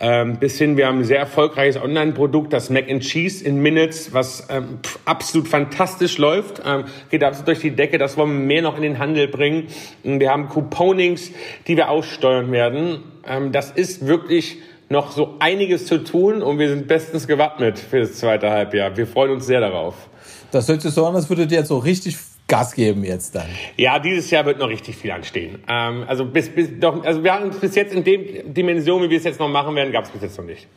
Ähm, 0.00 0.36
bis 0.38 0.58
hin, 0.58 0.76
wir 0.76 0.86
haben 0.86 0.98
ein 0.98 1.04
sehr 1.04 1.18
erfolgreiches 1.18 1.80
Online-Produkt, 1.80 2.52
das 2.52 2.68
Mac 2.68 2.90
and 2.90 3.02
Cheese 3.02 3.42
in 3.42 3.62
Minutes, 3.62 4.12
was 4.12 4.48
ähm, 4.50 4.80
absolut 5.06 5.48
fantastisch 5.48 6.18
läuft. 6.18 6.60
Ähm, 6.66 6.84
geht 7.10 7.24
absolut 7.24 7.48
durch 7.48 7.60
die 7.60 7.70
Decke. 7.70 7.96
Das 7.96 8.18
wollen 8.18 8.32
wir 8.32 8.46
mehr 8.46 8.62
noch 8.62 8.76
in 8.76 8.82
den 8.82 8.98
Handel 8.98 9.28
bringen. 9.28 9.68
Wir 10.02 10.30
haben 10.30 10.50
Couponings, 10.50 11.32
die 11.66 11.78
wir 11.78 11.88
aussteuern 11.88 12.52
werden. 12.52 12.98
Ähm, 13.26 13.50
das 13.50 13.70
ist 13.70 14.06
wirklich 14.06 14.58
noch 14.88 15.12
so 15.12 15.34
einiges 15.38 15.86
zu 15.86 16.02
tun 16.04 16.42
und 16.42 16.58
wir 16.58 16.68
sind 16.68 16.86
bestens 16.86 17.26
gewappnet 17.26 17.78
für 17.78 18.00
das 18.00 18.14
zweite 18.14 18.50
Halbjahr. 18.50 18.96
Wir 18.96 19.06
freuen 19.06 19.32
uns 19.32 19.46
sehr 19.46 19.60
darauf. 19.60 19.94
Das 20.50 20.68
hört 20.68 20.82
sich 20.82 20.92
so 20.92 21.06
an, 21.06 21.14
als 21.14 21.28
würdet 21.28 21.50
ihr 21.50 21.58
jetzt 21.58 21.68
so 21.68 21.78
richtig 21.78 22.16
Gas 22.48 22.74
geben 22.74 23.02
jetzt 23.02 23.34
dann. 23.34 23.48
Ja, 23.76 23.98
dieses 23.98 24.30
Jahr 24.30 24.46
wird 24.46 24.60
noch 24.60 24.68
richtig 24.68 24.96
viel 24.96 25.10
anstehen. 25.10 25.58
Ähm, 25.68 26.04
also 26.06 26.24
bis, 26.24 26.48
bis 26.48 26.68
doch, 26.78 27.04
also 27.04 27.24
wir 27.24 27.34
haben 27.34 27.50
bis 27.50 27.74
jetzt 27.74 27.92
in 27.92 28.04
dem 28.04 28.54
Dimension, 28.54 29.02
wie 29.02 29.10
wir 29.10 29.18
es 29.18 29.24
jetzt 29.24 29.40
noch 29.40 29.48
machen 29.48 29.74
werden, 29.74 29.92
gab 29.92 30.04
es 30.04 30.10
bis 30.10 30.22
jetzt 30.22 30.38
noch 30.38 30.44
nicht. 30.44 30.68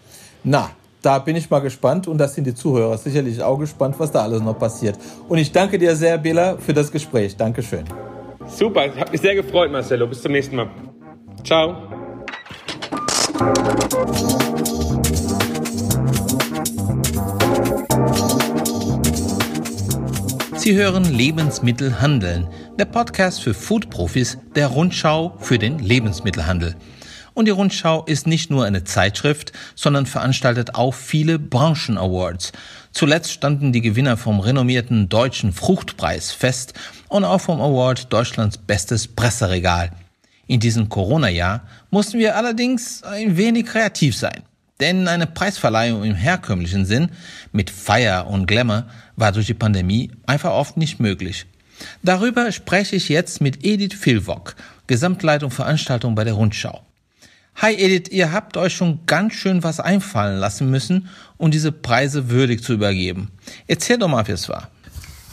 Na, 0.44 0.72
da 1.02 1.20
bin 1.20 1.36
ich 1.36 1.50
mal 1.50 1.60
gespannt 1.60 2.08
und 2.08 2.18
das 2.18 2.34
sind 2.34 2.48
die 2.48 2.56
Zuhörer 2.56 2.98
sicherlich 2.98 3.42
auch 3.44 3.58
gespannt, 3.58 3.96
was 4.00 4.12
da 4.12 4.24
alles 4.24 4.42
noch 4.42 4.58
passiert. 4.58 4.98
Und 5.28 5.38
ich 5.38 5.52
danke 5.52 5.78
dir 5.78 5.96
sehr, 5.96 6.18
Bela, 6.18 6.58
für 6.58 6.74
das 6.74 6.92
Gespräch. 6.92 7.38
Dankeschön. 7.38 7.86
Super, 8.48 8.88
ich 8.88 9.00
habe 9.00 9.12
mich 9.12 9.22
sehr 9.22 9.36
gefreut, 9.36 9.72
Marcelo. 9.72 10.08
Bis 10.08 10.24
zum 10.24 10.32
nächsten 10.32 10.56
Mal. 10.56 10.70
Ciao. 11.44 11.99
Sie 13.40 13.46
hören 20.76 21.06
Lebensmittel 21.06 22.02
handeln, 22.02 22.50
der 22.78 22.84
Podcast 22.84 23.42
für 23.42 23.54
Foodprofis 23.54 24.40
der 24.56 24.68
Rundschau 24.68 25.38
für 25.40 25.58
den 25.58 25.80
Lebensmittelhandel. 25.80 26.76
Und 27.34 27.46
die 27.46 27.52
Rundschau 27.52 28.04
ist 28.04 28.28
nicht 28.28 28.52
nur 28.52 28.66
eine 28.66 28.84
Zeitschrift, 28.84 29.54
sondern 29.74 30.06
veranstaltet 30.06 30.76
auch 30.76 30.94
viele 30.94 31.40
Branchen-Awards. 31.40 32.52
Zuletzt 32.92 33.32
standen 33.32 33.72
die 33.72 33.80
Gewinner 33.80 34.18
vom 34.18 34.42
renommierten 34.42 35.08
Deutschen 35.08 35.54
Fruchtpreis 35.54 36.34
fest 36.34 36.74
und 37.08 37.24
auch 37.24 37.40
vom 37.40 37.62
Award 37.62 38.12
Deutschlands 38.12 38.58
bestes 38.58 39.08
Presseregal. 39.08 39.92
In 40.50 40.60
diesem 40.60 40.90
Corona-Jahr 40.90 41.62
mussten 41.92 42.18
wir 42.18 42.36
allerdings 42.36 43.04
ein 43.04 43.38
wenig 43.38 43.68
kreativ 43.68 44.18
sein. 44.18 44.42
Denn 44.80 45.08
eine 45.08 45.28
Preisverleihung 45.28 46.04
im 46.04 46.16
herkömmlichen 46.16 46.88
Sinn 46.88 47.12
mit 47.52 47.70
Feier 47.70 48.26
und 48.26 48.48
Glamour 48.48 48.88
war 49.16 49.32
durch 49.32 49.46
die 49.46 49.54
Pandemie 49.54 50.10
einfach 50.26 50.50
oft 50.50 50.76
nicht 50.76 51.00
möglich. 51.00 51.46
Darüber 52.02 52.52
spreche 52.52 52.96
ich 52.96 53.10
jetzt 53.10 53.42
mit 53.42 53.64
Edith 53.64 53.94
Filwok, 53.94 54.56
Gesamtleitung 54.88 55.52
Veranstaltung 55.52 56.16
bei 56.16 56.24
der 56.24 56.34
Rundschau. 56.34 56.82
Hi 57.58 57.76
Edith, 57.76 58.10
ihr 58.10 58.32
habt 58.32 58.58
euch 58.58 58.74
schon 58.74 59.06
ganz 59.06 59.36
schön 59.36 59.62
was 59.62 59.80
einfallen 59.80 60.40
lassen 60.40 60.72
müssen, 60.72 61.10
um 61.38 61.52
diese 61.52 61.72
Preise 61.72 62.32
würdig 62.32 62.64
zu 62.64 62.74
übergeben. 62.74 63.30
Erzähl 63.68 64.00
doch 64.00 64.08
mal, 64.08 64.28
wie 64.28 64.32
es 64.32 64.50
war. 64.50 64.72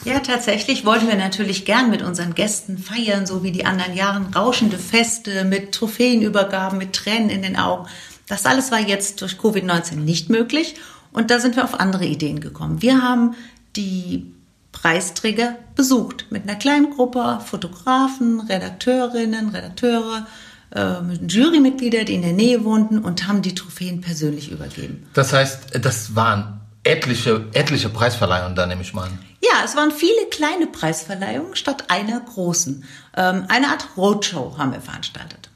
Ja, 0.05 0.19
tatsächlich 0.19 0.85
wollten 0.85 1.07
wir 1.07 1.15
natürlich 1.15 1.65
gern 1.65 1.89
mit 1.89 2.01
unseren 2.01 2.33
Gästen 2.33 2.77
feiern, 2.77 3.25
so 3.25 3.43
wie 3.43 3.51
die 3.51 3.65
anderen 3.65 3.95
Jahren. 3.95 4.33
Rauschende 4.33 4.77
Feste 4.77 5.43
mit 5.43 5.73
Trophäenübergaben, 5.73 6.77
mit 6.77 6.93
Tränen 6.93 7.29
in 7.29 7.41
den 7.41 7.57
Augen. 7.57 7.87
Das 8.27 8.45
alles 8.45 8.71
war 8.71 8.79
jetzt 8.79 9.21
durch 9.21 9.33
Covid-19 9.33 9.95
nicht 9.95 10.29
möglich 10.29 10.75
und 11.11 11.31
da 11.31 11.39
sind 11.39 11.55
wir 11.55 11.63
auf 11.63 11.79
andere 11.79 12.05
Ideen 12.05 12.39
gekommen. 12.39 12.81
Wir 12.81 13.01
haben 13.01 13.35
die 13.75 14.31
Preisträger 14.71 15.55
besucht 15.75 16.27
mit 16.29 16.43
einer 16.43 16.55
kleinen 16.57 16.91
Gruppe 16.91 17.39
Fotografen, 17.43 18.41
Redakteurinnen, 18.41 19.49
Redakteure, 19.49 20.27
äh, 20.71 20.95
Jurymitglieder, 21.27 22.03
die 22.03 22.15
in 22.15 22.21
der 22.21 22.33
Nähe 22.33 22.63
wohnten 22.63 22.99
und 22.99 23.27
haben 23.27 23.41
die 23.41 23.55
Trophäen 23.55 24.01
persönlich 24.01 24.51
übergeben. 24.51 25.07
Das 25.13 25.33
heißt, 25.33 25.79
das 25.81 26.15
waren 26.15 26.56
etliche, 26.87 27.45
etliche 27.53 27.89
Preisverleihungen 27.89 28.55
da, 28.55 28.65
nehme 28.65 28.81
ich 28.81 28.93
mal 28.93 29.03
an. 29.03 29.19
Ja, 29.41 29.63
es 29.63 29.75
waren 29.75 29.91
viele 29.91 30.25
kleine 30.31 30.67
Preisverleihungen 30.67 31.55
statt 31.55 31.85
einer 31.89 32.19
großen. 32.19 32.83
Ähm, 33.15 33.45
eine 33.49 33.67
Art 33.67 33.87
Roadshow 33.95 34.57
haben 34.57 34.73
wir 34.73 34.81
veranstaltet. 34.81 35.49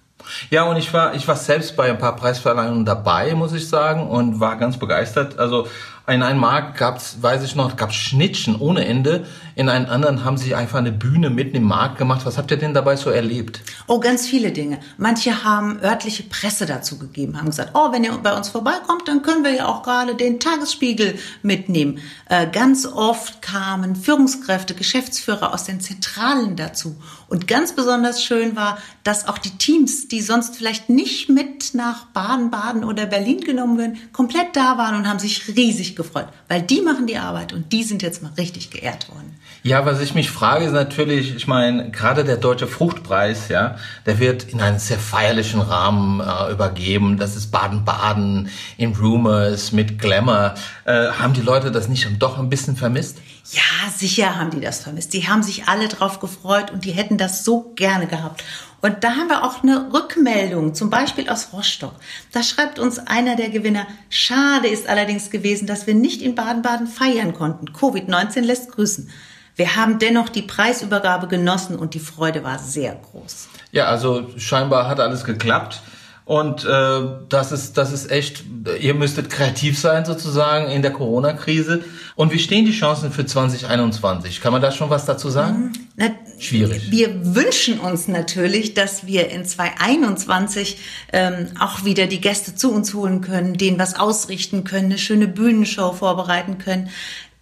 Ja, 0.49 0.63
und 0.63 0.77
ich 0.77 0.93
war, 0.93 1.15
ich 1.15 1.27
war 1.27 1.35
selbst 1.35 1.75
bei 1.75 1.89
ein 1.89 1.97
paar 1.97 2.15
Preisverleihungen 2.15 2.85
dabei, 2.85 3.33
muss 3.33 3.53
ich 3.53 3.67
sagen, 3.67 4.07
und 4.07 4.39
war 4.39 4.57
ganz 4.57 4.77
begeistert. 4.77 5.39
Also 5.39 5.67
in 6.11 6.23
einem 6.23 6.39
Markt 6.39 6.77
gab's, 6.77 7.17
weiß 7.21 7.43
ich 7.43 7.55
noch, 7.55 7.75
gab's 7.75 7.95
Schnittchen 7.95 8.55
ohne 8.55 8.85
Ende. 8.85 9.25
In 9.55 9.69
einem 9.69 9.87
anderen 9.87 10.23
haben 10.23 10.37
sie 10.37 10.55
einfach 10.55 10.79
eine 10.79 10.91
Bühne 10.91 11.29
mitten 11.29 11.55
im 11.55 11.63
Markt 11.63 11.97
gemacht. 11.97 12.25
Was 12.25 12.37
habt 12.37 12.51
ihr 12.51 12.57
denn 12.57 12.73
dabei 12.73 12.95
so 12.95 13.09
erlebt? 13.09 13.61
Oh, 13.87 13.99
ganz 13.99 14.25
viele 14.25 14.51
Dinge. 14.51 14.79
Manche 14.97 15.43
haben 15.43 15.79
örtliche 15.81 16.23
Presse 16.23 16.65
dazu 16.65 16.97
gegeben, 16.97 17.37
haben 17.37 17.47
gesagt, 17.47 17.71
oh, 17.73 17.91
wenn 17.91 18.03
ihr 18.03 18.11
bei 18.13 18.35
uns 18.35 18.49
vorbeikommt, 18.49 19.07
dann 19.07 19.21
können 19.21 19.43
wir 19.43 19.53
ja 19.53 19.67
auch 19.67 19.83
gerade 19.83 20.15
den 20.15 20.39
Tagesspiegel 20.39 21.15
mitnehmen. 21.43 21.99
Äh, 22.29 22.47
ganz 22.47 22.85
oft 22.85 23.41
kamen 23.41 23.95
Führungskräfte, 23.95 24.73
Geschäftsführer 24.73 25.53
aus 25.53 25.65
den 25.65 25.81
Zentralen 25.81 26.55
dazu. 26.55 26.95
Und 27.27 27.47
ganz 27.47 27.73
besonders 27.73 28.23
schön 28.23 28.55
war, 28.55 28.77
dass 29.03 29.27
auch 29.27 29.37
die 29.37 29.57
Teams, 29.57 30.07
die 30.07 30.21
sonst 30.21 30.55
vielleicht 30.55 30.89
nicht 30.89 31.29
mit 31.29 31.73
nach 31.73 32.05
Baden-Baden 32.07 32.83
oder 32.83 33.05
Berlin 33.05 33.41
genommen 33.41 33.77
werden, 33.77 33.97
komplett 34.11 34.55
da 34.55 34.77
waren 34.77 34.95
und 34.95 35.07
haben 35.07 35.19
sich 35.19 35.47
riesig 35.55 35.95
gefreut, 36.01 36.27
weil 36.47 36.61
die 36.61 36.81
machen 36.81 37.07
die 37.07 37.17
Arbeit 37.17 37.53
und 37.53 37.71
die 37.71 37.83
sind 37.83 38.01
jetzt 38.01 38.21
mal 38.21 38.31
richtig 38.37 38.71
geehrt 38.71 39.09
worden. 39.09 39.35
Ja, 39.63 39.85
was 39.85 40.01
ich 40.01 40.15
mich 40.15 40.31
frage, 40.31 40.65
ist 40.65 40.71
natürlich, 40.71 41.35
ich 41.35 41.45
meine, 41.45 41.91
gerade 41.91 42.23
der 42.23 42.37
Deutsche 42.37 42.65
Fruchtpreis, 42.65 43.49
ja, 43.49 43.75
der 44.07 44.19
wird 44.19 44.45
in 44.45 44.59
einem 44.59 44.79
sehr 44.79 44.97
feierlichen 44.97 45.61
Rahmen 45.61 46.19
äh, 46.19 46.51
übergeben. 46.51 47.17
Das 47.17 47.35
ist 47.35 47.51
Baden-Baden 47.51 48.49
in 48.77 48.95
Rumors 48.95 49.71
mit 49.71 49.99
Glamour. 49.99 50.55
Äh, 50.85 51.09
haben 51.11 51.33
die 51.33 51.41
Leute 51.41 51.71
das 51.71 51.87
nicht 51.87 52.07
doch 52.17 52.39
ein 52.39 52.49
bisschen 52.49 52.75
vermisst? 52.75 53.19
Ja, 53.51 53.91
sicher 53.95 54.35
haben 54.35 54.49
die 54.49 54.61
das 54.61 54.81
vermisst. 54.81 55.13
Die 55.13 55.27
haben 55.27 55.43
sich 55.43 55.65
alle 55.65 55.87
drauf 55.89 56.19
gefreut 56.19 56.71
und 56.71 56.85
die 56.85 56.91
hätten 56.91 57.17
das 57.17 57.45
so 57.45 57.73
gerne 57.75 58.07
gehabt. 58.07 58.43
Und 58.81 59.03
da 59.03 59.11
haben 59.11 59.29
wir 59.29 59.43
auch 59.43 59.63
eine 59.63 59.93
Rückmeldung, 59.93 60.73
zum 60.73 60.89
Beispiel 60.89 61.29
aus 61.29 61.53
Rostock. 61.53 61.93
Da 62.31 62.41
schreibt 62.41 62.79
uns 62.79 62.99
einer 62.99 63.35
der 63.35 63.49
Gewinner, 63.49 63.85
schade 64.09 64.67
ist 64.67 64.89
allerdings 64.89 65.29
gewesen, 65.29 65.67
dass 65.67 65.85
wir 65.85 65.93
nicht 65.93 66.21
in 66.21 66.33
Baden-Baden 66.33 66.87
feiern 66.87 67.33
konnten. 67.33 67.69
Covid-19 67.69 68.41
lässt 68.41 68.71
grüßen. 68.71 69.09
Wir 69.55 69.75
haben 69.75 69.99
dennoch 69.99 70.29
die 70.29 70.41
Preisübergabe 70.41 71.27
genossen 71.27 71.77
und 71.77 71.93
die 71.93 71.99
Freude 71.99 72.43
war 72.43 72.57
sehr 72.57 72.95
groß. 72.95 73.49
Ja, 73.71 73.85
also 73.85 74.29
scheinbar 74.37 74.87
hat 74.87 74.99
alles 74.99 75.23
geklappt. 75.23 75.81
Und 76.25 76.63
äh, 76.65 77.01
das 77.29 77.51
ist 77.51 77.77
das 77.77 77.91
ist 77.91 78.11
echt. 78.11 78.43
Ihr 78.79 78.93
müsstet 78.93 79.29
kreativ 79.29 79.79
sein 79.79 80.05
sozusagen 80.05 80.69
in 80.69 80.81
der 80.81 80.91
Corona-Krise. 80.91 81.83
Und 82.15 82.31
wie 82.31 82.39
stehen 82.39 82.65
die 82.65 82.71
Chancen 82.71 83.11
für 83.11 83.25
2021? 83.25 84.39
Kann 84.39 84.53
man 84.53 84.61
da 84.61 84.71
schon 84.71 84.89
was 84.89 85.05
dazu 85.05 85.29
sagen? 85.29 85.73
Na, 85.95 86.11
Schwierig. 86.41 86.89
Wir 86.89 87.35
wünschen 87.35 87.79
uns 87.79 88.07
natürlich, 88.07 88.73
dass 88.73 89.05
wir 89.05 89.29
in 89.29 89.45
2021 89.45 90.79
ähm, 91.13 91.49
auch 91.59 91.85
wieder 91.85 92.07
die 92.07 92.19
Gäste 92.19 92.55
zu 92.55 92.71
uns 92.71 92.95
holen 92.95 93.21
können, 93.21 93.57
denen 93.57 93.77
was 93.77 93.99
ausrichten 93.99 94.63
können, 94.63 94.85
eine 94.85 94.97
schöne 94.97 95.27
Bühnenshow 95.27 95.93
vorbereiten 95.93 96.57
können. 96.57 96.89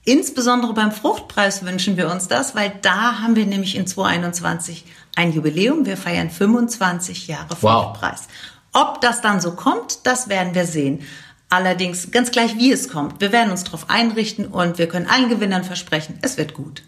Insbesondere 0.04 0.74
beim 0.74 0.92
Fruchtpreis 0.92 1.64
wünschen 1.64 1.96
wir 1.96 2.12
uns 2.12 2.28
das, 2.28 2.56
weil 2.56 2.74
da 2.82 3.22
haben 3.22 3.38
wir 3.38 3.46
nämlich 3.46 3.76
in 3.76 3.88
2021 3.88 4.84
ein 5.16 5.32
Jubiläum. 5.32 5.86
Wir 5.86 5.96
feiern 5.96 6.30
25 6.30 7.28
Jahre 7.28 7.56
Fruchtpreis. 7.56 8.28
Wow. 8.28 8.59
Ob 8.74 9.02
das 9.02 9.22
dann 9.22 9.42
so 9.42 9.52
kommt, 9.52 10.06
das 10.06 10.30
werden 10.30 10.56
wir 10.56 10.66
sehen. 10.66 11.02
Allerdings 11.50 12.12
ganz 12.12 12.32
gleich, 12.32 12.58
wie 12.58 12.72
es 12.72 12.90
kommt. 12.90 13.22
Wir 13.22 13.32
werden 13.32 13.52
uns 13.52 13.64
darauf 13.64 13.90
einrichten 13.90 14.46
und 14.46 14.78
wir 14.78 14.88
können 14.88 15.08
allen 15.08 15.30
Gewinnern 15.30 15.64
versprechen, 15.64 16.20
es 16.22 16.38
wird 16.38 16.54
gut. 16.54 16.84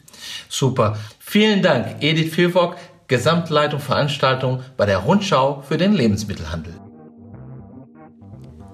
Super. 0.50 0.98
Vielen 1.20 1.64
Dank, 1.64 2.02
Edith 2.02 2.38
Vilvock, 2.38 2.78
Gesamtleitung 3.08 3.80
Veranstaltung 3.80 4.62
bei 4.78 4.86
der 4.86 5.00
Rundschau 5.00 5.64
für 5.68 5.78
den 5.78 5.94
Lebensmittelhandel. 5.94 6.80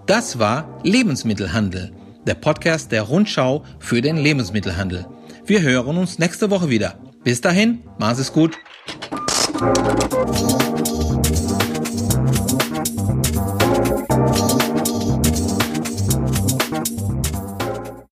Das 0.05 0.39
war 0.39 0.79
Lebensmittelhandel 0.83 1.93
der 2.27 2.35
Podcast 2.35 2.91
der 2.91 3.03
Rundschau 3.03 3.63
für 3.79 4.01
den 4.01 4.17
Lebensmittelhandel. 4.17 5.07
Wir 5.45 5.61
hören 5.61 5.97
uns 5.97 6.19
nächste 6.19 6.51
Woche 6.51 6.69
wieder. 6.69 6.95
Bis 7.23 7.39
dahin, 7.39 7.83
mach's 7.97 8.19
es 8.19 8.33
gut. 8.33 8.57